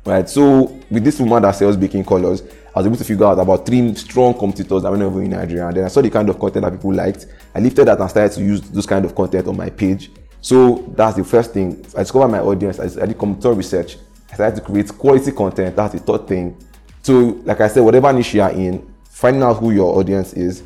Right. 0.08 0.28
So 0.28 0.76
with 0.90 1.04
this 1.04 1.20
woman 1.20 1.44
that 1.44 1.52
sells 1.52 1.78
baking 1.78 2.06
colors, 2.06 2.42
I 2.78 2.82
was 2.82 2.86
able 2.86 2.98
to 2.98 3.04
figure 3.06 3.26
out 3.26 3.40
about 3.40 3.66
three 3.66 3.96
strong 3.96 4.38
competitors 4.38 4.84
that 4.84 4.92
went 4.92 5.02
over 5.02 5.24
in 5.24 5.32
Nigeria. 5.32 5.68
And 5.68 5.78
then 5.78 5.86
I 5.86 5.88
saw 5.88 6.00
the 6.00 6.12
kind 6.12 6.30
of 6.30 6.38
content 6.38 6.64
that 6.64 6.74
people 6.74 6.94
liked. 6.94 7.26
I 7.56 7.60
lifted 7.60 7.86
that 7.86 8.00
and 8.00 8.08
started 8.08 8.34
to 8.34 8.44
use 8.44 8.62
those 8.62 8.86
kind 8.86 9.04
of 9.04 9.16
content 9.16 9.48
on 9.48 9.58
my 9.58 9.72
page. 9.72 10.12
So 10.42 10.86
that's 10.96 11.18
the 11.18 11.24
first 11.24 11.54
thing. 11.54 11.84
I 11.96 12.02
discovered 12.02 12.28
my 12.28 12.40
audience. 12.40 12.80
I 12.80 13.08
did 13.08 13.18
competitor 13.18 13.54
research. 13.54 13.98
I 14.30 14.36
started 14.36 14.58
to 14.58 14.62
create 14.62 14.96
quality 14.96 15.32
content. 15.32 15.76
That's 15.76 15.94
the 15.96 16.00
third 16.02 16.28
thing. 16.28 16.56
So, 17.02 17.42
like 17.46 17.60
I 17.62 17.68
said, 17.68 17.82
whatever 17.82 18.14
niche 18.14 18.36
you 18.36 18.44
are 18.44 18.52
in, 18.52 18.94
finding 19.10 19.42
out 19.42 19.56
who 19.56 19.72
your 19.72 19.98
audience 19.98 20.34
is, 20.34 20.62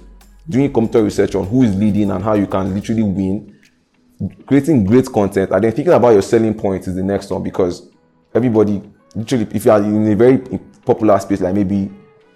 doing 0.50 0.74
computer 0.74 1.06
research 1.06 1.34
on 1.36 1.48
who 1.48 1.64
is 1.64 1.74
leading 1.78 2.12
and 2.12 2.22
how 2.22 2.34
you 2.34 2.46
can 2.46 2.76
literally 2.76 3.04
win, 3.04 3.58
creating 4.46 4.84
great 4.84 5.10
content, 5.10 5.50
and 5.52 5.64
then 5.64 5.72
thinking 5.72 5.94
about 5.94 6.10
your 6.10 6.24
selling 6.24 6.56
point 6.56 6.86
is 6.90 6.96
the 6.96 7.04
next 7.04 7.30
one 7.30 7.42
because 7.42 7.90
everybody, 8.36 8.84
literally, 9.16 9.48
if 9.54 9.64
you 9.64 9.72
are 9.72 9.82
in 9.82 10.12
a 10.12 10.16
very 10.18 10.40
popular 10.86 11.18
space 11.18 11.40
like 11.40 11.56
maybe 11.56 11.90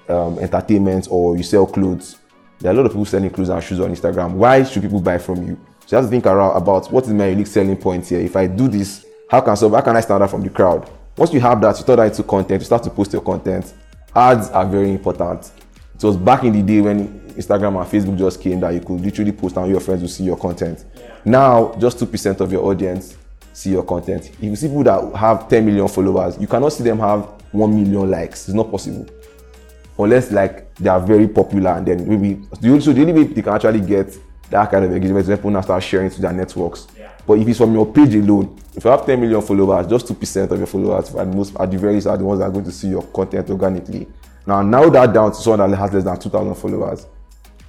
um, 0.10 0.40
entertainment 0.40 1.08
or 1.10 1.38
you 1.38 1.44
sell 1.44 1.66
clothes, 1.66 2.18
there 2.60 2.72
are 2.72 2.74
a 2.74 2.78
lot 2.78 2.86
of 2.86 2.92
people 2.92 3.06
selling 3.06 3.30
clothes 3.30 3.50
and 3.50 3.64
shoes 3.64 3.80
on 3.80 3.94
Instagram. 3.94 4.34
Why 4.34 4.64
should 4.64 4.84
people 4.84 5.02
buy 5.02 5.18
from 5.18 5.46
you? 5.48 5.60
So 5.86 5.96
you 5.96 6.02
have 6.02 6.06
to 6.06 6.10
think 6.10 6.26
around 6.26 6.58
about 6.58 6.92
what 6.92 7.04
is 7.04 7.12
my 7.12 7.28
unique 7.28 7.48
selling 7.48 7.78
point 7.78 8.08
here. 8.08 8.20
If 8.20 8.36
I 8.36 8.48
do 8.48 8.68
this, 8.68 9.06
how 9.30 9.42
can 9.42 9.56
so 9.56 9.70
how 9.70 9.82
can 9.82 9.96
I 9.96 10.02
stand 10.02 10.24
out 10.24 10.30
from 10.32 10.42
the 10.42 10.50
crowd? 10.50 10.90
Once 11.18 11.34
you 11.34 11.40
have 11.40 11.62
that, 11.62 11.80
you 11.80 11.86
turn 11.86 11.98
that 11.98 12.08
into 12.08 12.24
content, 12.24 12.62
you 12.62 12.66
start 12.66 12.84
to 12.84 12.90
post 12.90 13.14
your 13.14 13.22
content. 13.22 13.74
Ads 14.16 14.50
are 14.50 14.66
very 14.66 14.92
important. 14.92 15.52
It 15.96 16.04
was 16.04 16.18
back 16.18 16.44
in 16.44 16.54
the 16.54 16.62
day 16.62 16.82
when 16.82 17.20
Instagram 17.32 17.82
and 17.82 17.90
Facebook 17.90 18.18
just 18.18 18.42
came 18.42 18.60
that 18.62 18.74
you 18.74 18.82
could 18.82 19.00
literally 19.02 19.32
post 19.32 19.58
and 19.58 19.70
your 19.70 19.80
friends 19.80 20.02
will 20.02 20.10
see 20.10 20.24
your 20.24 20.38
content. 20.38 20.86
Yeah. 20.96 21.16
Now, 21.24 21.76
just 21.80 21.98
2% 22.00 22.40
of 22.40 22.52
your 22.52 22.66
audience 22.66 23.18
see 23.54 23.72
your 23.72 23.84
content. 23.84 24.30
If 24.30 24.44
you 24.44 24.56
see 24.56 24.68
people 24.68 24.84
that 24.84 25.16
have 25.16 25.48
10 25.48 25.66
million 25.66 25.88
followers, 25.88 26.38
you 26.40 26.48
cannot 26.48 26.70
see 26.74 26.84
them 26.84 27.00
have 27.00 27.24
1 27.52 27.84
million 27.84 28.10
likes. 28.12 28.48
It's 28.48 28.56
not 28.56 28.70
possible. 28.70 29.08
Unless 29.98 30.32
like 30.32 30.76
they 30.76 30.90
are 30.90 31.00
very 31.00 31.28
popular 31.28 31.72
and 31.72 31.86
then 31.86 32.08
maybe 32.08 32.44
so 32.82 32.92
the 32.92 33.02
only 33.02 33.14
way 33.14 33.24
they 33.24 33.42
can 33.42 33.54
actually 33.54 33.82
get 33.82 34.18
that 34.50 34.70
kind 34.70 34.86
of 34.86 34.92
engagement 34.92 35.24
is 35.24 35.30
when 35.30 35.38
people 35.38 35.52
now 35.52 35.62
start 35.62 35.82
sharing 35.84 36.10
to 36.10 36.22
their 36.22 36.34
networks. 36.34 36.88
Yeah. 36.98 37.12
But 37.26 37.40
if 37.40 37.48
it's 37.48 37.58
from 37.58 37.74
your 37.74 37.92
page 37.92 38.14
alone, 38.16 38.60
if 38.76 38.84
you 38.84 38.92
have 38.92 39.06
10 39.06 39.20
million 39.20 39.42
followers, 39.42 39.88
just 39.88 40.08
2% 40.08 40.52
of 40.52 40.58
your 40.58 40.68
followers 40.68 41.16
at 41.16 41.28
most 41.28 41.56
at 41.60 41.72
the 41.72 41.78
very 41.78 41.96
least 41.96 42.08
are 42.08 42.18
the 42.18 42.26
ones 42.26 42.40
that 42.40 42.46
are 42.46 42.52
going 42.52 42.66
to 42.66 42.72
see 42.72 42.90
your 42.90 43.04
content 43.04 43.50
organically. 43.50 44.08
Now 44.46 44.62
narrow 44.62 44.90
that 44.92 45.14
down 45.14 45.32
to 45.32 45.38
someone 45.38 45.72
that 45.72 45.78
has 45.78 45.94
less 45.94 46.04
than 46.04 46.20
2,000 46.20 46.56
followers 46.56 47.08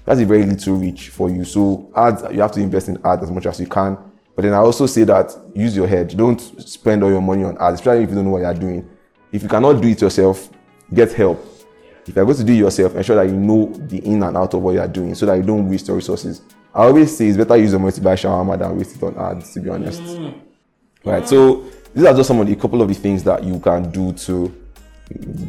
that's 0.06 0.20
a 0.20 0.24
very 0.24 0.44
little 0.44 0.76
reach 0.76 1.08
for 1.08 1.28
you. 1.28 1.44
So 1.44 1.90
ads, 1.94 2.22
you 2.32 2.40
have 2.40 2.52
to 2.52 2.60
invest 2.60 2.88
in 2.88 2.96
ads 3.04 3.24
as 3.24 3.30
much 3.30 3.44
as 3.46 3.58
you 3.60 3.66
can. 3.66 3.98
But 4.36 4.42
then 4.42 4.54
I 4.54 4.58
also 4.58 4.86
say 4.86 5.02
that 5.04 5.36
use 5.54 5.74
your 5.76 5.88
head. 5.88 6.16
Don't 6.16 6.38
spend 6.66 7.02
all 7.02 7.10
your 7.10 7.20
money 7.20 7.42
on 7.42 7.58
ads, 7.58 7.80
especially 7.80 8.04
if 8.04 8.10
you 8.10 8.14
don't 8.14 8.24
know 8.24 8.30
what 8.30 8.42
you're 8.42 8.54
doing. 8.54 8.88
If 9.32 9.42
you 9.42 9.48
cannot 9.48 9.82
do 9.82 9.88
it 9.88 10.00
yourself, 10.00 10.48
get 10.94 11.12
help. 11.12 11.44
If 12.06 12.14
you're 12.14 12.24
going 12.24 12.36
to 12.36 12.44
do 12.44 12.52
it 12.52 12.56
yourself, 12.56 12.94
ensure 12.94 13.16
that 13.16 13.26
you 13.26 13.36
know 13.36 13.66
the 13.66 13.98
in 13.98 14.22
and 14.22 14.36
out 14.36 14.54
of 14.54 14.62
what 14.62 14.74
you're 14.74 14.88
doing 14.88 15.14
so 15.14 15.26
that 15.26 15.34
you 15.34 15.42
don't 15.42 15.68
waste 15.68 15.88
your 15.88 15.96
resources. 15.96 16.42
I 16.74 16.84
always 16.84 17.16
say 17.16 17.26
it's 17.28 17.36
better 17.36 17.56
use 17.56 17.72
your 17.72 17.80
money 17.80 17.92
to 17.92 18.00
buy 18.00 18.14
shawarma 18.14 18.58
than 18.58 18.76
waste 18.76 18.96
it 18.96 19.02
on 19.02 19.16
ads, 19.16 19.52
to 19.54 19.60
be 19.60 19.70
honest. 19.70 20.02
Mm. 20.02 20.40
Right. 21.04 21.26
So 21.26 21.64
these 21.94 22.04
are 22.04 22.14
just 22.14 22.28
some 22.28 22.40
of 22.40 22.46
the 22.46 22.54
couple 22.56 22.82
of 22.82 22.88
the 22.88 22.94
things 22.94 23.24
that 23.24 23.42
you 23.42 23.58
can 23.58 23.90
do 23.90 24.12
to 24.12 24.54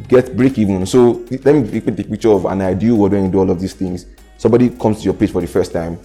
get 0.08 0.36
break 0.36 0.58
even. 0.58 0.86
So 0.86 1.24
let 1.30 1.54
me 1.54 1.80
paint 1.80 2.00
a 2.00 2.04
picture 2.04 2.30
of 2.30 2.44
an 2.46 2.62
ideal 2.62 2.96
world 2.96 3.12
when 3.12 3.26
you 3.26 3.30
do 3.30 3.38
all 3.38 3.50
of 3.50 3.60
these 3.60 3.74
things 3.74 4.06
somebody 4.38 4.70
comes 4.70 4.98
to 4.98 5.04
your 5.04 5.14
page 5.14 5.32
for 5.32 5.42
the 5.42 5.46
first 5.46 5.72
time, 5.72 5.98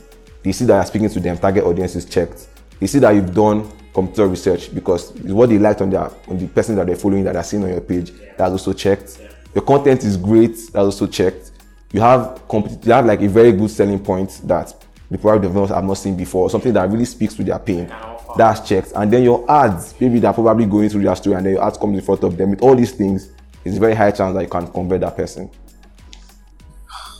they 0.44 0.52
see 0.52 0.66
that 0.66 0.76
you're 0.76 0.86
speaking 0.86 1.10
to 1.10 1.20
them, 1.22 1.38
target 1.38 1.64
audience 1.64 1.96
is 1.96 2.04
checked. 2.04 2.48
They 2.80 2.88
see 2.88 3.00
that 3.00 3.12
you've 3.12 3.34
done 3.34 3.72
computer 3.94 4.28
research 4.28 4.74
because 4.74 5.12
it's 5.12 5.32
what 5.32 5.50
they 5.50 5.60
liked 5.60 5.82
on 5.82 5.92
their 5.92 6.10
on 6.28 6.38
the 6.38 6.48
person 6.48 6.76
that 6.76 6.88
they're 6.88 6.96
following 6.96 7.24
that 7.24 7.34
they're 7.34 7.44
seeing 7.44 7.64
on 7.64 7.70
your 7.70 7.82
page. 7.82 8.12
That's 8.36 8.52
also 8.52 8.74
checked. 8.74 9.22
Your 9.54 9.64
content 9.64 10.04
is 10.04 10.18
great. 10.18 10.56
That's 10.56 10.76
also 10.76 11.08
checked. 11.08 11.52
You 11.92 12.02
have 12.02 12.42
you 12.52 12.92
have 12.92 13.06
like 13.06 13.22
a 13.22 13.28
very 13.30 13.52
good 13.52 13.70
selling 13.70 14.00
point 14.00 14.42
that 14.46 14.74
the 15.12 15.18
product 15.18 15.44
developers 15.44 15.76
have 15.76 15.84
not 15.84 15.94
seen 15.94 16.18
before, 16.18 16.50
something 16.50 16.74
that 16.74 16.90
really 16.90 17.06
speaks 17.06 17.36
to 17.36 17.44
their 17.44 17.60
pain. 17.60 17.92
That's 18.36 18.68
checked. 18.68 18.94
And 18.96 19.14
then 19.14 19.24
your 19.24 19.50
ads, 19.50 19.94
maybe 20.00 20.20
they're 20.20 20.34
probably 20.34 20.66
going 20.66 20.90
through 20.90 21.04
their 21.04 21.16
story 21.16 21.36
and 21.36 21.46
then 21.46 21.54
your 21.54 21.64
ads 21.64 21.78
comes 21.78 21.98
in 21.98 22.04
front 22.04 22.24
of 22.24 22.36
them. 22.36 22.50
With 22.52 22.64
all 22.64 22.76
these 22.76 22.94
things, 22.94 23.30
it's 23.64 23.78
a 23.78 23.80
very 23.80 23.94
high 23.94 24.10
chance 24.10 24.34
that 24.34 24.42
you 24.42 24.50
can 24.50 24.68
convert 24.68 25.02
that 25.02 25.16
person. 25.16 25.52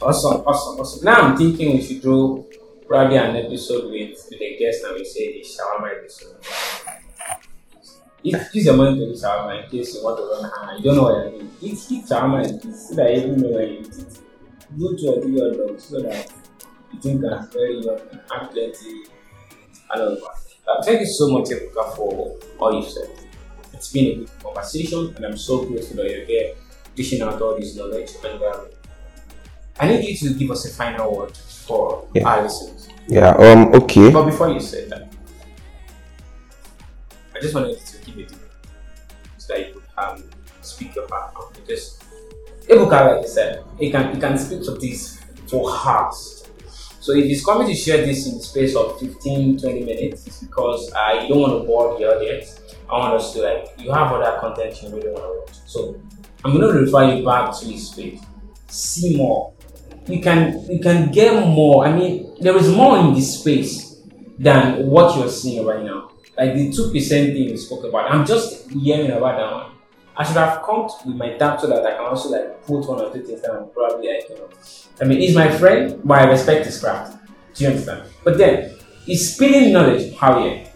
Awesome, 0.02 0.42
awesome, 0.42 0.80
awesome. 0.80 1.06
Now 1.06 1.22
I'm 1.22 1.38
thinking 1.38 1.76
we 1.76 1.82
should 1.82 2.02
do 2.02 2.46
probably 2.88 3.18
an 3.18 3.36
episode 3.36 3.92
with, 3.92 4.28
with 4.30 4.42
a 4.42 4.58
guest 4.58 4.84
and 4.84 4.96
we 4.96 5.06
say 5.06 5.34
the 5.34 5.46
shawarma 5.46 6.00
episode. 6.00 6.36
If 8.24 8.56
use 8.56 8.66
your 8.66 8.78
money 8.78 9.00
to 9.00 9.06
do 9.06 9.14
shawarma 9.14 9.64
in 9.64 9.70
case 9.70 9.96
you 9.96 10.04
want 10.04 10.18
to 10.18 10.24
run 10.24 10.52
high, 10.52 10.76
you 10.78 10.84
don't 10.84 10.96
know 10.96 11.04
what 11.04 11.16
you're 11.16 11.32
doing. 11.32 11.52
Eat, 11.62 11.80
eat 11.90 12.06
shawarma 12.06 12.48
in 12.48 12.60
peace 12.60 12.90
so 12.90 12.96
that 12.96 13.12
you 13.12 13.18
even 13.18 13.42
know 13.42 13.60
you 13.60 13.80
eat 13.80 13.88
it. 13.88 14.20
Go 14.80 14.96
to 14.96 15.08
or 15.08 15.22
do 15.22 15.30
your 15.30 15.54
dog 15.54 15.80
so 15.80 16.02
that 16.02 16.32
you 16.94 17.00
think 17.00 17.22
that's 17.22 17.54
very 17.54 17.80
young 17.80 18.00
and 18.12 18.22
have 18.32 18.52
plenty 18.52 19.04
all 19.94 20.02
over. 20.02 20.26
Uh, 20.68 20.82
thank 20.84 21.02
you 21.02 21.06
so 21.06 21.28
much, 21.30 21.50
Ebuka, 21.50 21.96
for 21.96 22.38
all 22.60 22.74
you 22.74 22.90
said. 22.90 23.10
It's 23.74 23.92
been 23.92 24.06
a 24.06 24.16
good 24.16 24.32
conversation, 24.42 25.14
and 25.18 25.26
I'm 25.26 25.38
so 25.38 25.66
grateful 25.66 25.98
that 25.98 26.10
you're 26.10 26.26
here 26.26 26.56
dishing 26.96 27.22
out 27.22 27.42
all 27.42 27.60
this 27.60 27.76
knowledge 27.76 28.12
and 28.24 28.42
um, 28.44 28.68
I 29.80 29.88
need 29.88 30.08
you 30.08 30.30
to 30.30 30.34
give 30.36 30.52
us 30.52 30.66
a 30.66 30.74
final 30.74 31.18
word 31.18 31.36
for 31.36 32.08
yeah. 32.14 32.28
our 32.28 32.44
listeners. 32.44 32.90
Yeah, 33.08 33.30
um, 33.32 33.74
okay. 33.74 34.12
But 34.12 34.26
before 34.26 34.50
you 34.50 34.60
say 34.60 34.88
that, 34.88 35.12
I 37.36 37.40
just 37.42 37.56
wanted 37.56 37.80
to 37.80 38.03
that 39.48 39.68
you 39.68 39.74
could 39.74 39.84
um, 39.98 40.24
speak 40.62 40.96
your 40.96 41.08
heart 41.08 41.34
because 41.54 42.00
Ebuka, 42.68 42.92
like 42.92 43.26
I 43.26 43.28
said, 43.28 43.64
he 43.80 43.92
can, 43.92 44.14
he 44.14 44.20
can 44.20 44.38
speak 44.38 44.64
to 44.64 44.72
this 44.72 45.20
for 45.48 45.70
hours. 45.70 46.48
So 47.00 47.12
if 47.14 47.26
he's 47.26 47.44
coming 47.44 47.68
to 47.68 47.76
share 47.76 48.06
this 48.06 48.28
in 48.28 48.38
the 48.38 48.44
space 48.44 48.76
of 48.76 48.98
15, 49.00 49.60
20 49.60 49.84
minutes, 49.84 50.26
it's 50.26 50.42
because 50.42 50.92
I 50.94 51.28
don't 51.28 51.42
want 51.42 51.62
to 51.62 51.68
bore 51.68 52.00
the 52.00 52.06
audience. 52.06 52.60
I 52.90 52.94
want 52.94 53.16
us 53.16 53.34
to 53.34 53.42
like, 53.42 53.68
you 53.78 53.92
have 53.92 54.12
other 54.14 54.40
content 54.40 54.82
you 54.82 54.90
really 54.90 55.10
want 55.12 55.24
to 55.24 55.40
watch. 55.40 55.68
So 55.68 56.00
I'm 56.46 56.58
going 56.58 56.74
to 56.74 56.80
refer 56.80 57.14
you 57.16 57.26
back 57.26 57.54
to 57.60 57.66
his 57.66 57.90
space. 57.90 58.22
See 58.68 59.18
more 59.18 59.54
you 60.08 60.22
can 60.22 60.66
you 60.70 60.80
can 60.80 61.12
get 61.12 61.34
more. 61.48 61.86
I 61.86 61.94
mean, 61.94 62.36
there 62.42 62.56
is 62.58 62.70
more 62.70 62.98
in 63.00 63.14
this 63.14 63.40
space 63.40 64.02
than 64.38 64.88
what 64.88 65.16
you're 65.18 65.30
seeing 65.30 65.66
right 65.66 65.84
now. 65.84 66.12
Like 66.38 66.56
the 66.56 66.72
two 66.72 66.92
percent 66.92 67.34
thing 67.34 67.52
we 67.52 67.58
spoke 67.58 67.84
about. 67.84 68.12
I'm 68.12 68.26
just 68.26 68.70
hearing 68.72 69.12
about 69.12 69.38
that 69.38 69.52
one. 69.52 69.72
I 70.16 70.24
should 70.24 70.38
have 70.38 70.62
come 70.64 70.88
with 71.06 71.16
my 71.16 71.38
dad 71.38 71.60
so 71.60 71.68
that 71.68 71.86
I 71.86 71.96
can 71.96 72.06
also 72.06 72.30
like 72.30 72.64
put 72.66 72.88
one 72.88 73.02
or 73.02 73.12
two 73.12 73.24
things 73.24 73.42
down 73.42 73.70
probably 73.74 74.08
you 74.08 74.36
know. 74.36 74.50
I 75.02 75.06
mean, 75.06 75.20
he's 75.20 75.36
my 75.36 75.50
friend, 75.58 76.00
but 76.04 76.22
I 76.22 76.30
respect 76.30 76.66
his 76.66 76.80
craft. 76.80 77.18
Do 77.56 77.64
you 77.64 77.70
understand? 77.72 78.04
But 78.24 78.38
then 78.38 78.76
he's 79.06 79.34
spilling 79.34 79.74
knowledge 79.74 80.16
how 80.16 80.44
yeah. 80.46 80.68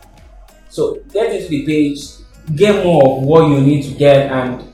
So 0.69 1.01
get 1.11 1.33
into 1.33 1.49
the 1.49 1.65
page, 1.65 1.99
get 2.55 2.83
more 2.83 3.17
of 3.17 3.23
what 3.23 3.49
you 3.49 3.61
need 3.61 3.83
to 3.83 3.91
get, 3.91 4.31
and 4.31 4.73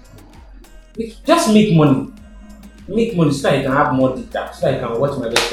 just 1.26 1.54
make 1.54 1.76
money. 1.76 2.12
Make 2.88 3.16
money 3.16 3.32
so 3.32 3.50
that 3.50 3.58
you 3.58 3.64
can 3.64 3.72
have 3.72 3.94
more 3.94 4.16
data, 4.16 4.52
so 4.54 4.66
that 4.66 4.82
you 4.82 4.88
can 4.88 5.00
watch 5.00 5.18
my 5.18 5.30
best 5.30 5.50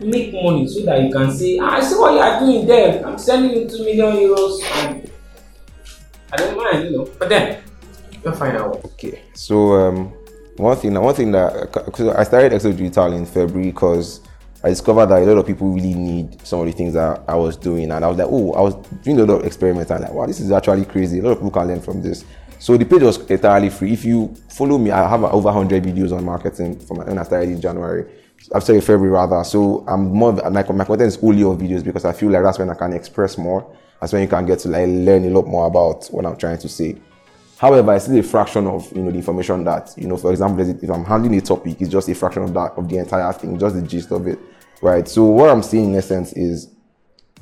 Make 0.00 0.32
money 0.34 0.66
so 0.66 0.84
that 0.84 1.02
you 1.02 1.12
can 1.12 1.30
say, 1.30 1.58
ah, 1.58 1.76
I 1.76 1.80
see 1.80 1.94
what 1.96 2.12
you 2.12 2.18
are 2.18 2.40
doing 2.40 2.66
there. 2.66 3.06
I'm 3.06 3.18
sending 3.18 3.52
you 3.52 3.68
two 3.68 3.78
million 3.84 4.16
euros, 4.16 4.62
and 4.62 5.10
I 6.32 6.36
don't 6.36 6.56
mind, 6.56 6.84
you 6.84 6.98
know. 6.98 7.08
But 7.18 7.28
then 7.28 7.62
you'll 8.22 8.34
find 8.34 8.56
out. 8.56 8.84
Okay, 8.84 9.22
so 9.34 9.72
um, 9.74 10.12
one 10.56 10.76
thing, 10.76 11.00
one 11.00 11.14
thing 11.14 11.32
that 11.32 11.52
I 12.16 12.24
started 12.24 12.52
Exo 12.52 12.76
Digital 12.76 13.12
in 13.12 13.24
February 13.24 13.70
because 13.70 14.20
I 14.64 14.70
discovered 14.70 15.06
that 15.06 15.22
a 15.22 15.26
lot 15.26 15.38
of 15.38 15.46
people 15.46 15.68
really 15.68 15.94
need 15.94 16.44
some 16.46 16.60
of 16.60 16.66
the 16.66 16.72
things 16.72 16.94
that 16.94 17.22
I 17.28 17.34
was 17.34 17.56
doing, 17.56 17.90
and 17.90 18.04
I 18.04 18.08
was 18.08 18.18
like, 18.18 18.28
oh, 18.30 18.52
I 18.54 18.62
was 18.62 18.74
doing 19.02 19.20
a 19.20 19.24
lot 19.24 19.40
of 19.40 19.46
experiments, 19.46 19.90
and 19.90 20.00
like, 20.02 20.12
wow, 20.12 20.26
this 20.26 20.40
is 20.40 20.50
actually 20.50 20.86
crazy. 20.86 21.20
A 21.20 21.22
lot 21.22 21.32
of 21.32 21.38
people 21.38 21.50
can 21.50 21.68
learn 21.68 21.80
from 21.80 22.02
this. 22.02 22.24
So 22.58 22.76
the 22.78 22.86
page 22.86 23.02
was 23.02 23.18
entirely 23.30 23.68
free. 23.68 23.92
If 23.92 24.06
you 24.06 24.34
follow 24.48 24.78
me, 24.78 24.90
I 24.90 25.06
have 25.06 25.22
over 25.22 25.52
100 25.52 25.82
videos 25.82 26.16
on 26.16 26.24
marketing 26.24 26.78
from 26.80 26.96
when 26.96 27.18
I 27.18 27.22
started 27.24 27.50
in 27.50 27.60
January. 27.60 28.10
I'm 28.52 28.60
sorry, 28.60 28.80
February 28.80 29.10
rather. 29.10 29.42
So 29.44 29.84
I'm 29.86 30.12
more 30.12 30.32
like 30.32 30.68
my 30.70 30.84
content 30.84 31.08
is 31.08 31.18
only 31.22 31.42
of 31.42 31.58
videos 31.58 31.84
because 31.84 32.04
I 32.04 32.12
feel 32.12 32.30
like 32.30 32.42
that's 32.42 32.58
when 32.58 32.70
I 32.70 32.74
can 32.74 32.92
express 32.92 33.38
more. 33.38 33.76
That's 34.00 34.12
when 34.12 34.22
you 34.22 34.28
can 34.28 34.44
get 34.44 34.58
to 34.60 34.68
like 34.68 34.86
learn 34.86 35.24
a 35.24 35.30
lot 35.30 35.46
more 35.46 35.66
about 35.66 36.06
what 36.06 36.26
I'm 36.26 36.36
trying 36.36 36.58
to 36.58 36.68
say. 36.68 36.96
However, 37.56 37.94
it's 37.94 38.04
still 38.04 38.18
a 38.18 38.22
fraction 38.22 38.66
of 38.66 38.90
you 38.94 39.02
know 39.02 39.10
the 39.10 39.16
information 39.18 39.64
that 39.64 39.94
you 39.96 40.08
know. 40.08 40.16
For 40.16 40.30
example, 40.30 40.68
if 40.68 40.90
I'm 40.90 41.04
handling 41.04 41.38
a 41.38 41.40
topic, 41.40 41.80
it's 41.80 41.90
just 41.90 42.08
a 42.08 42.14
fraction 42.14 42.42
of 42.42 42.52
that 42.54 42.72
of 42.72 42.88
the 42.88 42.98
entire 42.98 43.32
thing, 43.32 43.58
just 43.58 43.76
the 43.76 43.82
gist 43.82 44.10
of 44.10 44.26
it 44.26 44.38
right? 44.84 45.08
So 45.08 45.24
what 45.24 45.50
I'm 45.50 45.62
saying 45.62 45.90
in 45.92 45.96
essence 45.96 46.32
is, 46.34 46.70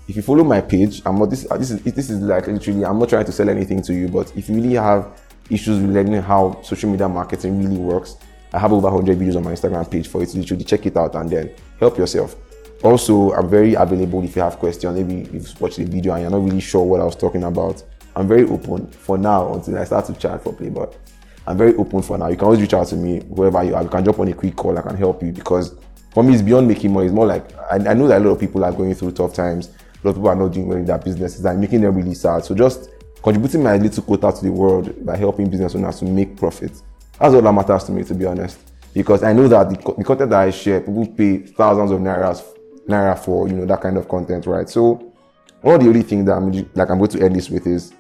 if 0.09 0.17
you 0.17 0.23
follow 0.23 0.45
my 0.45 0.61
page, 0.61 1.03
I'm 1.05 1.19
not 1.19 1.31
this. 1.31 1.45
This 1.45 1.71
is 1.71 1.83
this 1.83 2.11
is 2.11 2.21
like 2.21 2.47
literally. 2.47 2.85
I'm 2.85 2.99
not 2.99 3.09
trying 3.09 3.25
to 3.25 3.33
sell 3.33 3.49
anything 3.49 3.83
to 3.83 3.95
you, 3.95 4.09
but 4.09 4.35
if 4.37 4.49
you 4.49 4.57
really 4.57 4.75
have 4.75 5.21
issues 5.51 5.81
with 5.81 5.91
learning 5.91 6.23
how 6.23 6.61
social 6.63 6.91
media 6.91 7.09
marketing 7.09 7.63
really 7.63 7.79
works, 7.79 8.17
I 8.53 8.59
have 8.59 8.73
over 8.73 8.91
100 8.91 9.19
videos 9.19 9.37
on 9.37 9.45
my 9.45 9.53
Instagram 9.53 9.91
page 9.91 10.09
for 10.09 10.21
you 10.21 10.27
to 10.27 10.39
literally 10.39 10.65
check 10.65 10.85
it 10.87 10.97
out 10.97 11.15
and 11.15 11.31
then 11.31 11.55
help 11.79 11.97
yourself. 11.97 12.37
Also, 12.83 13.33
I'm 13.33 13.49
very 13.49 13.75
available 13.75 14.23
if 14.25 14.35
you 14.37 14.43
have 14.43 14.59
questions. 14.59 14.95
Maybe 14.99 15.29
you've 15.33 15.61
watched 15.61 15.77
the 15.77 15.85
video 15.85 16.15
and 16.15 16.23
you're 16.23 16.31
not 16.31 16.45
really 16.45 16.61
sure 16.61 16.85
what 16.85 17.01
I 17.01 17.05
was 17.05 17.17
talking 17.17 17.45
about. 17.45 17.83
I'm 18.15 18.29
very 18.29 18.45
open 18.45 18.91
for 18.91 19.17
now 19.17 19.55
until 19.55 19.79
I 19.79 19.85
start 19.85 20.07
to 20.07 20.15
chat 20.15 20.43
properly, 20.43 20.69
but 20.69 20.99
I'm 21.47 21.57
very 21.57 21.75
open 21.77 22.03
for 22.03 22.19
now. 22.19 22.29
You 22.29 22.37
can 22.37 22.45
always 22.45 22.61
reach 22.61 22.75
out 22.75 22.89
to 22.89 22.97
me, 22.97 23.21
wherever 23.21 23.63
you 23.65 23.75
are. 23.75 23.83
You 23.83 23.89
can 23.89 24.05
jump 24.05 24.19
on 24.19 24.29
a 24.29 24.35
quick 24.35 24.57
call. 24.57 24.79
I 24.79 24.83
can 24.83 24.97
help 24.97 25.23
you 25.23 25.33
because 25.33 25.75
for 26.13 26.23
me, 26.23 26.35
it's 26.35 26.43
beyond 26.43 26.69
making 26.69 26.93
money. 26.93 27.07
It's 27.07 27.15
more 27.15 27.27
like 27.27 27.53
I, 27.71 27.77
I, 27.77 27.95
know 27.95 28.07
that 28.09 28.21
a 28.21 28.25
lot 28.25 28.33
of 28.33 28.41
people 28.41 28.65
are 28.65 28.73
going 28.73 28.95
through 28.95 29.13
tough 29.13 29.33
times. 29.33 29.69
A 29.69 30.07
lot 30.07 30.11
of 30.11 30.17
people 30.17 30.29
are 30.29 30.37
not 30.37 30.53
doing 30.53 30.69
well 30.69 30.79
in 30.79 30.85
their 30.85 30.99
businesses 30.99 31.45
and 31.45 31.61
making 31.61 31.81
them 31.81 31.95
really 31.95 32.15
sad. 32.15 32.45
So 32.45 32.55
just 32.55 32.91
contributing 33.23 33.63
my 33.63 33.77
little 33.77 34.03
quota 34.03 34.33
to 34.33 34.45
the 34.45 34.53
world 34.53 35.07
by 35.07 35.17
helping 35.17 35.49
business 35.49 35.75
owners 35.75 36.01
to 36.01 36.05
make 36.05 36.37
profits. 36.37 36.83
That's 37.23 37.35
all 37.37 37.43
that 37.43 37.53
matters 37.53 37.85
to 37.85 37.93
me, 37.93 38.03
to 38.03 38.15
be 38.15 38.27
honest. 38.27 38.59
Because 38.93 39.23
I 39.23 39.33
know 39.33 39.47
that 39.47 39.71
the, 39.71 39.77
the 39.77 40.03
content 40.03 40.31
that 40.31 40.41
I 40.41 40.51
share, 40.51 40.81
people 40.81 41.07
pay 41.07 41.39
thousands 41.39 41.93
of 41.93 42.01
naira 42.01 42.43
naira 42.89 43.17
for 43.17 43.47
you 43.47 43.55
know 43.55 43.65
that 43.65 43.81
kind 43.81 43.97
of 43.97 44.09
content, 44.09 44.45
right? 44.45 44.69
So 44.69 45.13
one 45.61 45.77
of 45.77 45.83
the 45.83 45.87
only 45.87 46.03
thing 46.03 46.25
that 46.25 46.33
I'm 46.33 46.51
like 46.75 46.91
I'm 46.91 46.99
going 46.99 47.11
to 47.11 47.23
end 47.23 47.37
this 47.37 47.49
with 47.49 47.65
is 47.69 47.95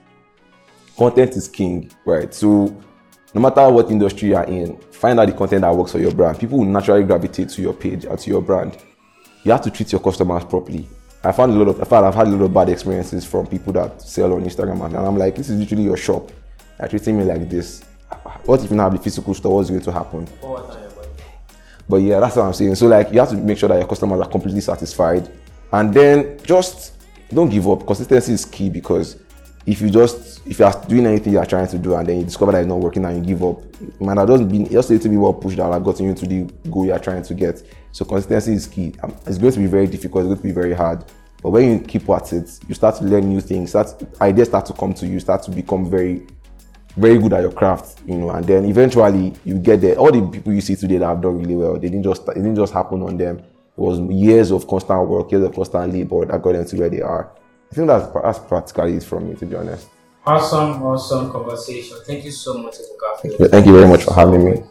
content 0.99 1.37
is 1.37 1.47
king, 1.47 1.89
right? 2.05 2.35
So 2.35 2.77
no 3.33 3.41
matter 3.41 3.69
what 3.71 3.93
industry 3.93 4.31
you're 4.31 4.43
in, 4.43 4.77
find 4.91 5.21
out 5.21 5.27
the 5.27 5.35
content 5.35 5.61
that 5.61 5.73
works 5.73 5.93
for 5.93 6.01
your 6.01 6.13
brand. 6.13 6.41
People 6.41 6.59
will 6.59 6.65
naturally 6.65 7.05
gravitate 7.05 7.51
to 7.51 7.63
your 7.63 7.75
page 7.75 8.05
or 8.05 8.17
to 8.17 8.29
your 8.29 8.43
brand. 8.43 8.77
You 9.45 9.53
have 9.53 9.63
to 9.63 9.71
treat 9.71 9.93
your 9.93 10.01
customers 10.01 10.45
properly. 10.45 10.89
I 11.23 11.31
found 11.31 11.53
a 11.53 11.55
lot 11.55 11.69
of, 11.69 11.79
in 11.79 11.85
fact, 11.85 12.05
I've 12.05 12.15
had 12.17 12.27
a 12.27 12.31
lot 12.31 12.47
of 12.47 12.53
bad 12.53 12.71
experiences 12.71 13.25
from 13.25 13.47
people 13.47 13.73
that 13.75 14.03
sell 14.03 14.33
on 14.33 14.43
Instagram, 14.45 14.85
and 14.85 14.97
I'm 14.97 15.17
like, 15.17 15.37
this 15.37 15.49
is 15.49 15.61
literally 15.61 15.85
your 15.85 15.97
shop. 15.97 16.33
You're 16.81 16.89
treating 16.89 17.19
me 17.19 17.25
like 17.25 17.49
this. 17.49 17.85
What 18.45 18.63
if 18.65 18.71
you 18.71 18.77
now 18.77 18.85
have 18.85 18.93
the 18.93 18.99
physical 18.99 19.35
store? 19.35 19.57
What's 19.57 19.71
going 19.71 19.83
to 19.83 19.93
happen? 19.93 20.29
But 21.89 21.97
yeah, 21.97 22.21
that's 22.21 22.37
what 22.37 22.47
I'm 22.47 22.53
saying. 22.53 22.75
So 22.77 22.87
like, 22.87 23.13
you 23.13 23.21
have 23.21 23.31
to 23.31 23.37
make 23.37 23.59
sure 23.59 23.69
that 23.69 23.79
your 23.79 23.89
customers 23.89 24.21
are 24.21 24.29
completely 24.29 24.61
satisfied, 24.61 25.31
and 25.73 25.93
then 25.93 26.39
just 26.45 26.95
don't 27.33 27.49
give 27.49 27.69
up. 27.69 27.87
Consistency 27.87 28.33
is 28.33 28.45
key 28.45 28.71
because 28.71 29.17
if 29.67 29.81
you 29.81 29.91
just 29.91 30.47
if 30.47 30.59
you 30.59 30.65
are 30.65 30.85
doing 30.87 31.07
anything 31.07 31.33
you 31.33 31.39
are 31.39 31.47
trying 31.47 31.69
to 31.69 31.79
do 31.79 31.95
and 31.95 32.09
then 32.09 32.19
you 32.19 32.25
discover 32.25 32.53
that 32.53 32.59
it's 32.59 32.69
not 32.69 32.79
working 32.79 33.05
and 33.05 33.19
you 33.19 33.35
give 33.35 33.45
up, 33.45 33.63
man, 34.01 34.17
that 34.17 34.27
doesn't 34.27 34.49
be 34.49 34.65
just 34.65 34.91
a 34.91 34.95
little 34.95 35.11
bit 35.11 35.19
more 35.19 35.35
push 35.35 35.57
that 35.57 35.71
have 35.71 35.85
gotten 35.85 36.07
you 36.07 36.15
to 36.15 36.27
the 36.27 36.43
goal 36.71 36.87
you 36.87 36.93
are 36.93 36.99
trying 36.99 37.23
to 37.23 37.35
get. 37.35 37.63
So 37.93 38.05
consistency 38.05 38.55
is 38.55 38.67
key. 38.67 38.95
Um, 39.03 39.15
it's 39.27 39.39
going 39.39 39.53
to 39.53 39.59
be 39.61 39.67
very 39.67 39.87
difficult. 39.87 40.25
It's 40.25 40.29
going 40.29 40.39
to 40.39 40.43
be 40.43 40.53
very 40.53 40.75
hard. 40.75 41.05
But 41.43 41.51
when 41.51 41.71
you 41.71 41.79
keep 41.81 42.09
at 42.09 42.33
it, 42.33 42.59
you 42.69 42.75
start 42.75 42.97
to 42.97 43.05
learn 43.05 43.29
new 43.29 43.41
things. 43.41 43.71
Start 43.71 43.95
ideas 44.21 44.49
start 44.49 44.67
to 44.67 44.73
come 44.73 44.95
to 44.95 45.07
you. 45.07 45.21
Start 45.21 45.43
to 45.45 45.51
become 45.51 45.89
very, 45.89 46.27
very 46.97 47.19
good 47.19 47.33
at 47.33 47.43
your 47.43 47.53
craft. 47.53 48.01
You 48.07 48.17
know, 48.17 48.31
and 48.31 48.45
then 48.47 48.65
eventually 48.65 49.33
you 49.45 49.59
get 49.59 49.81
there. 49.81 49.97
All 49.97 50.13
the 50.13 50.27
people 50.29 50.53
you 50.53 50.61
see 50.61 50.77
today 50.77 50.99
that 50.99 51.07
have 51.07 51.21
done 51.21 51.39
really 51.39 51.57
well, 51.57 51.75
they 51.75 51.89
didn't 51.89 52.05
just 52.05 52.23
it 52.29 52.35
didn't 52.35 52.57
just 52.57 52.73
happen 52.73 53.03
on 53.03 53.17
them. 53.17 53.39
It 53.39 53.81
was 53.81 54.01
years 54.11 54.51
of 54.51 54.67
constant 54.69 55.09
work, 55.09 55.31
years 55.33 55.45
of 55.45 55.55
constant 55.55 55.93
labor 55.93 56.27
that 56.27 56.43
got 56.43 56.53
them 56.53 56.67
to 56.67 56.77
where 56.77 56.91
they 56.91 57.01
are. 57.01 57.31
I 57.71 57.75
think 57.75 57.87
that's 57.87 58.13
that's 58.13 58.39
practically 58.39 58.97
it 58.97 59.05
from 59.05 59.29
me, 59.29 59.37
to 59.37 59.47
be 59.47 59.57
honest. 59.57 59.89
Awesome, 60.25 60.83
awesome 60.83 61.33
conversation. 61.33 61.97
Thank 62.07 62.25
you 62.25 62.31
so 62.31 62.59
much, 62.59 62.75
Ebuka. 62.75 63.51
Thank 63.51 63.67
you 63.67 63.73
very 63.73 63.89
much 63.89 64.05
for 64.05 64.15
having 64.15 64.45
me. 64.45 64.63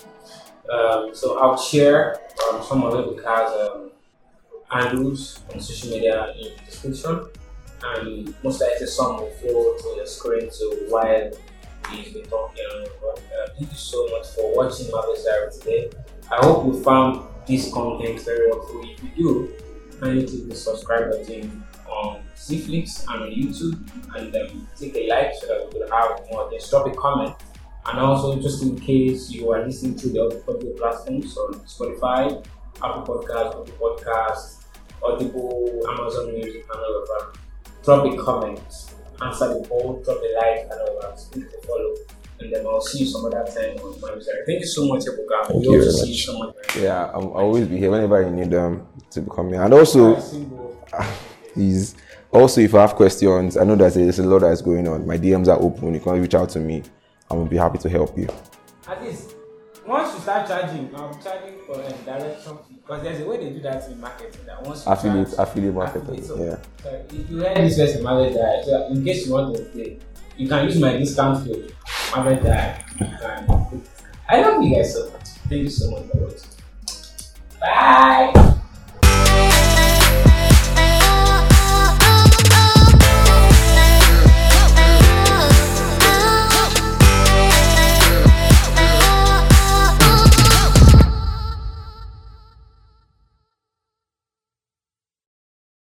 Um, 0.71 1.09
so 1.13 1.37
I'll 1.39 1.57
share 1.57 2.21
um, 2.53 2.63
some 2.63 2.83
of 2.83 2.93
Ebuka's 2.93 3.69
um, 3.69 3.91
handles 4.69 5.41
on 5.53 5.59
social 5.59 5.89
media 5.89 6.33
in 6.37 6.55
the 6.55 6.65
description, 6.65 7.27
and 7.83 8.33
most 8.43 8.61
likely 8.61 8.85
some 8.87 9.17
will 9.17 9.29
flow 9.31 9.75
to 9.77 9.99
the 9.99 10.07
screen 10.07 10.49
to 10.49 10.85
while 10.87 11.31
uh, 13.15 13.49
thank 13.57 13.71
you 13.71 13.77
so 13.77 14.07
much 14.09 14.27
for 14.35 14.55
watching 14.55 14.91
Marvel's 14.91 15.23
Diary 15.23 15.51
today. 15.51 15.89
I 16.31 16.37
hope 16.37 16.65
you 16.65 16.83
found 16.83 17.25
this 17.47 17.71
content 17.73 18.21
very 18.21 18.49
helpful. 18.49 18.81
If 18.83 19.03
you 19.03 19.09
do, 19.15 19.53
kindly 19.99 20.25
click 20.25 20.49
the 20.49 20.55
subscribe 20.55 21.11
button 21.11 21.63
on 21.87 22.21
CeFlix 22.35 23.05
and 23.09 23.23
on 23.23 23.29
YouTube 23.29 24.15
and 24.15 24.35
um, 24.35 24.67
take 24.77 24.95
a 24.95 25.07
like 25.07 25.33
so 25.39 25.47
that 25.47 25.65
we 25.65 25.79
could 25.79 25.89
have 25.91 26.19
more. 26.31 26.49
Just 26.51 26.69
drop 26.69 26.87
a 26.87 26.91
comment. 26.91 27.35
And 27.85 27.99
also, 27.99 28.39
just 28.39 28.61
in 28.61 28.79
case 28.79 29.31
you 29.31 29.51
are 29.51 29.65
listening 29.65 29.95
to 29.97 30.09
the 30.09 30.23
other 30.23 30.39
platforms 30.77 31.35
on 31.35 31.53
Spotify, 31.65 32.45
Apple 32.83 33.03
Podcasts, 33.03 33.65
Google 33.65 33.97
Podcasts, 33.97 34.63
Audible, 35.03 35.81
Amazon 35.89 36.33
Music, 36.33 36.63
and 36.71 36.79
all 36.79 37.01
of 37.01 37.07
that, 37.07 37.39
drop 37.83 38.05
a 38.05 38.23
comment, 38.23 38.59
answer 39.21 39.47
the 39.53 39.65
poll, 39.67 40.01
drop 40.03 40.17
a 40.17 40.35
like, 40.35 40.67
and 40.71 40.81
all 40.81 40.99
that. 41.01 41.17
The 41.31 41.67
follow. 41.67 41.95
And 42.39 42.51
then 42.51 42.65
I'll 42.65 42.81
see 42.81 42.99
you 42.99 43.05
some 43.05 43.25
other 43.25 43.45
time 43.45 43.77
on 43.77 44.01
my 44.01 44.09
website. 44.09 44.45
Thank 44.47 44.61
you 44.61 44.65
so 44.65 44.87
much, 44.87 45.03
Ebuka. 45.05 45.47
Thank 45.47 45.63
you 45.63 45.71
very 45.71 45.85
much. 45.85 46.25
So 46.25 46.39
much. 46.39 46.55
Yeah, 46.75 47.05
I'll 47.13 47.33
always 47.33 47.67
be 47.67 47.77
here 47.77 47.91
whenever 47.91 48.21
you 48.23 48.31
need 48.31 48.49
them 48.49 48.73
um, 48.79 48.87
to 49.11 49.21
become 49.21 49.49
here. 49.49 49.61
And 49.61 49.73
also, 49.73 50.15
is 51.55 51.95
also 52.31 52.61
if 52.61 52.73
you 52.73 52.79
have 52.79 52.95
questions, 52.95 53.57
I 53.57 53.63
know 53.63 53.75
that 53.75 53.93
there's 53.93 54.17
a 54.19 54.23
lot 54.23 54.39
that's 54.39 54.61
going 54.61 54.87
on. 54.87 55.05
My 55.05 55.17
DMs 55.17 55.47
are 55.49 55.61
open. 55.61 55.93
You 55.93 55.99
can 55.99 56.19
reach 56.19 56.33
out 56.33 56.49
to 56.49 56.59
me. 56.59 56.83
I 57.29 57.35
will 57.35 57.45
be 57.45 57.57
happy 57.57 57.77
to 57.79 57.89
help 57.89 58.17
you. 58.17 58.27
Once 59.91 60.13
you 60.13 60.19
start 60.21 60.47
charging, 60.47 60.89
I'm 60.95 61.21
charging 61.21 61.59
for 61.67 61.75
um, 61.75 61.81
a 61.81 61.91
direction 62.05 62.57
because 62.77 63.03
there's 63.03 63.19
a 63.19 63.25
way 63.27 63.35
they 63.43 63.49
do 63.49 63.59
that 63.59 63.89
in 63.89 63.99
marketing. 63.99 64.45
That 64.45 64.63
once 64.63 64.85
you 64.85 64.91
affiliate 64.93 65.35
charge, 65.35 65.49
affiliate 65.49 65.73
marketing, 65.73 66.23
so, 66.23 66.41
yeah. 66.41 66.51
Uh, 66.51 66.57
so 66.81 67.01
if 67.11 67.29
you 67.29 67.37
heard 67.39 67.57
this 67.57 67.75
person 67.75 68.01
market 68.01 68.33
guy, 68.35 68.61
so 68.63 68.87
in 68.87 69.03
case 69.03 69.25
you 69.27 69.33
want 69.33 69.53
to 69.57 69.63
play, 69.63 69.99
you 70.37 70.47
can 70.47 70.63
use 70.63 70.79
my 70.79 70.95
discount 70.95 71.45
code 71.45 71.75
market 72.15 72.41
guy. 72.41 72.85
I 74.29 74.39
love 74.39 74.63
you 74.63 74.75
guys 74.75 74.93
so 74.93 75.11
much. 75.11 75.27
Thank 75.49 75.63
you 75.63 75.69
so 75.69 75.91
much 75.91 76.03
for 76.09 76.17
watching. 76.19 76.49
Bye. 77.59 78.57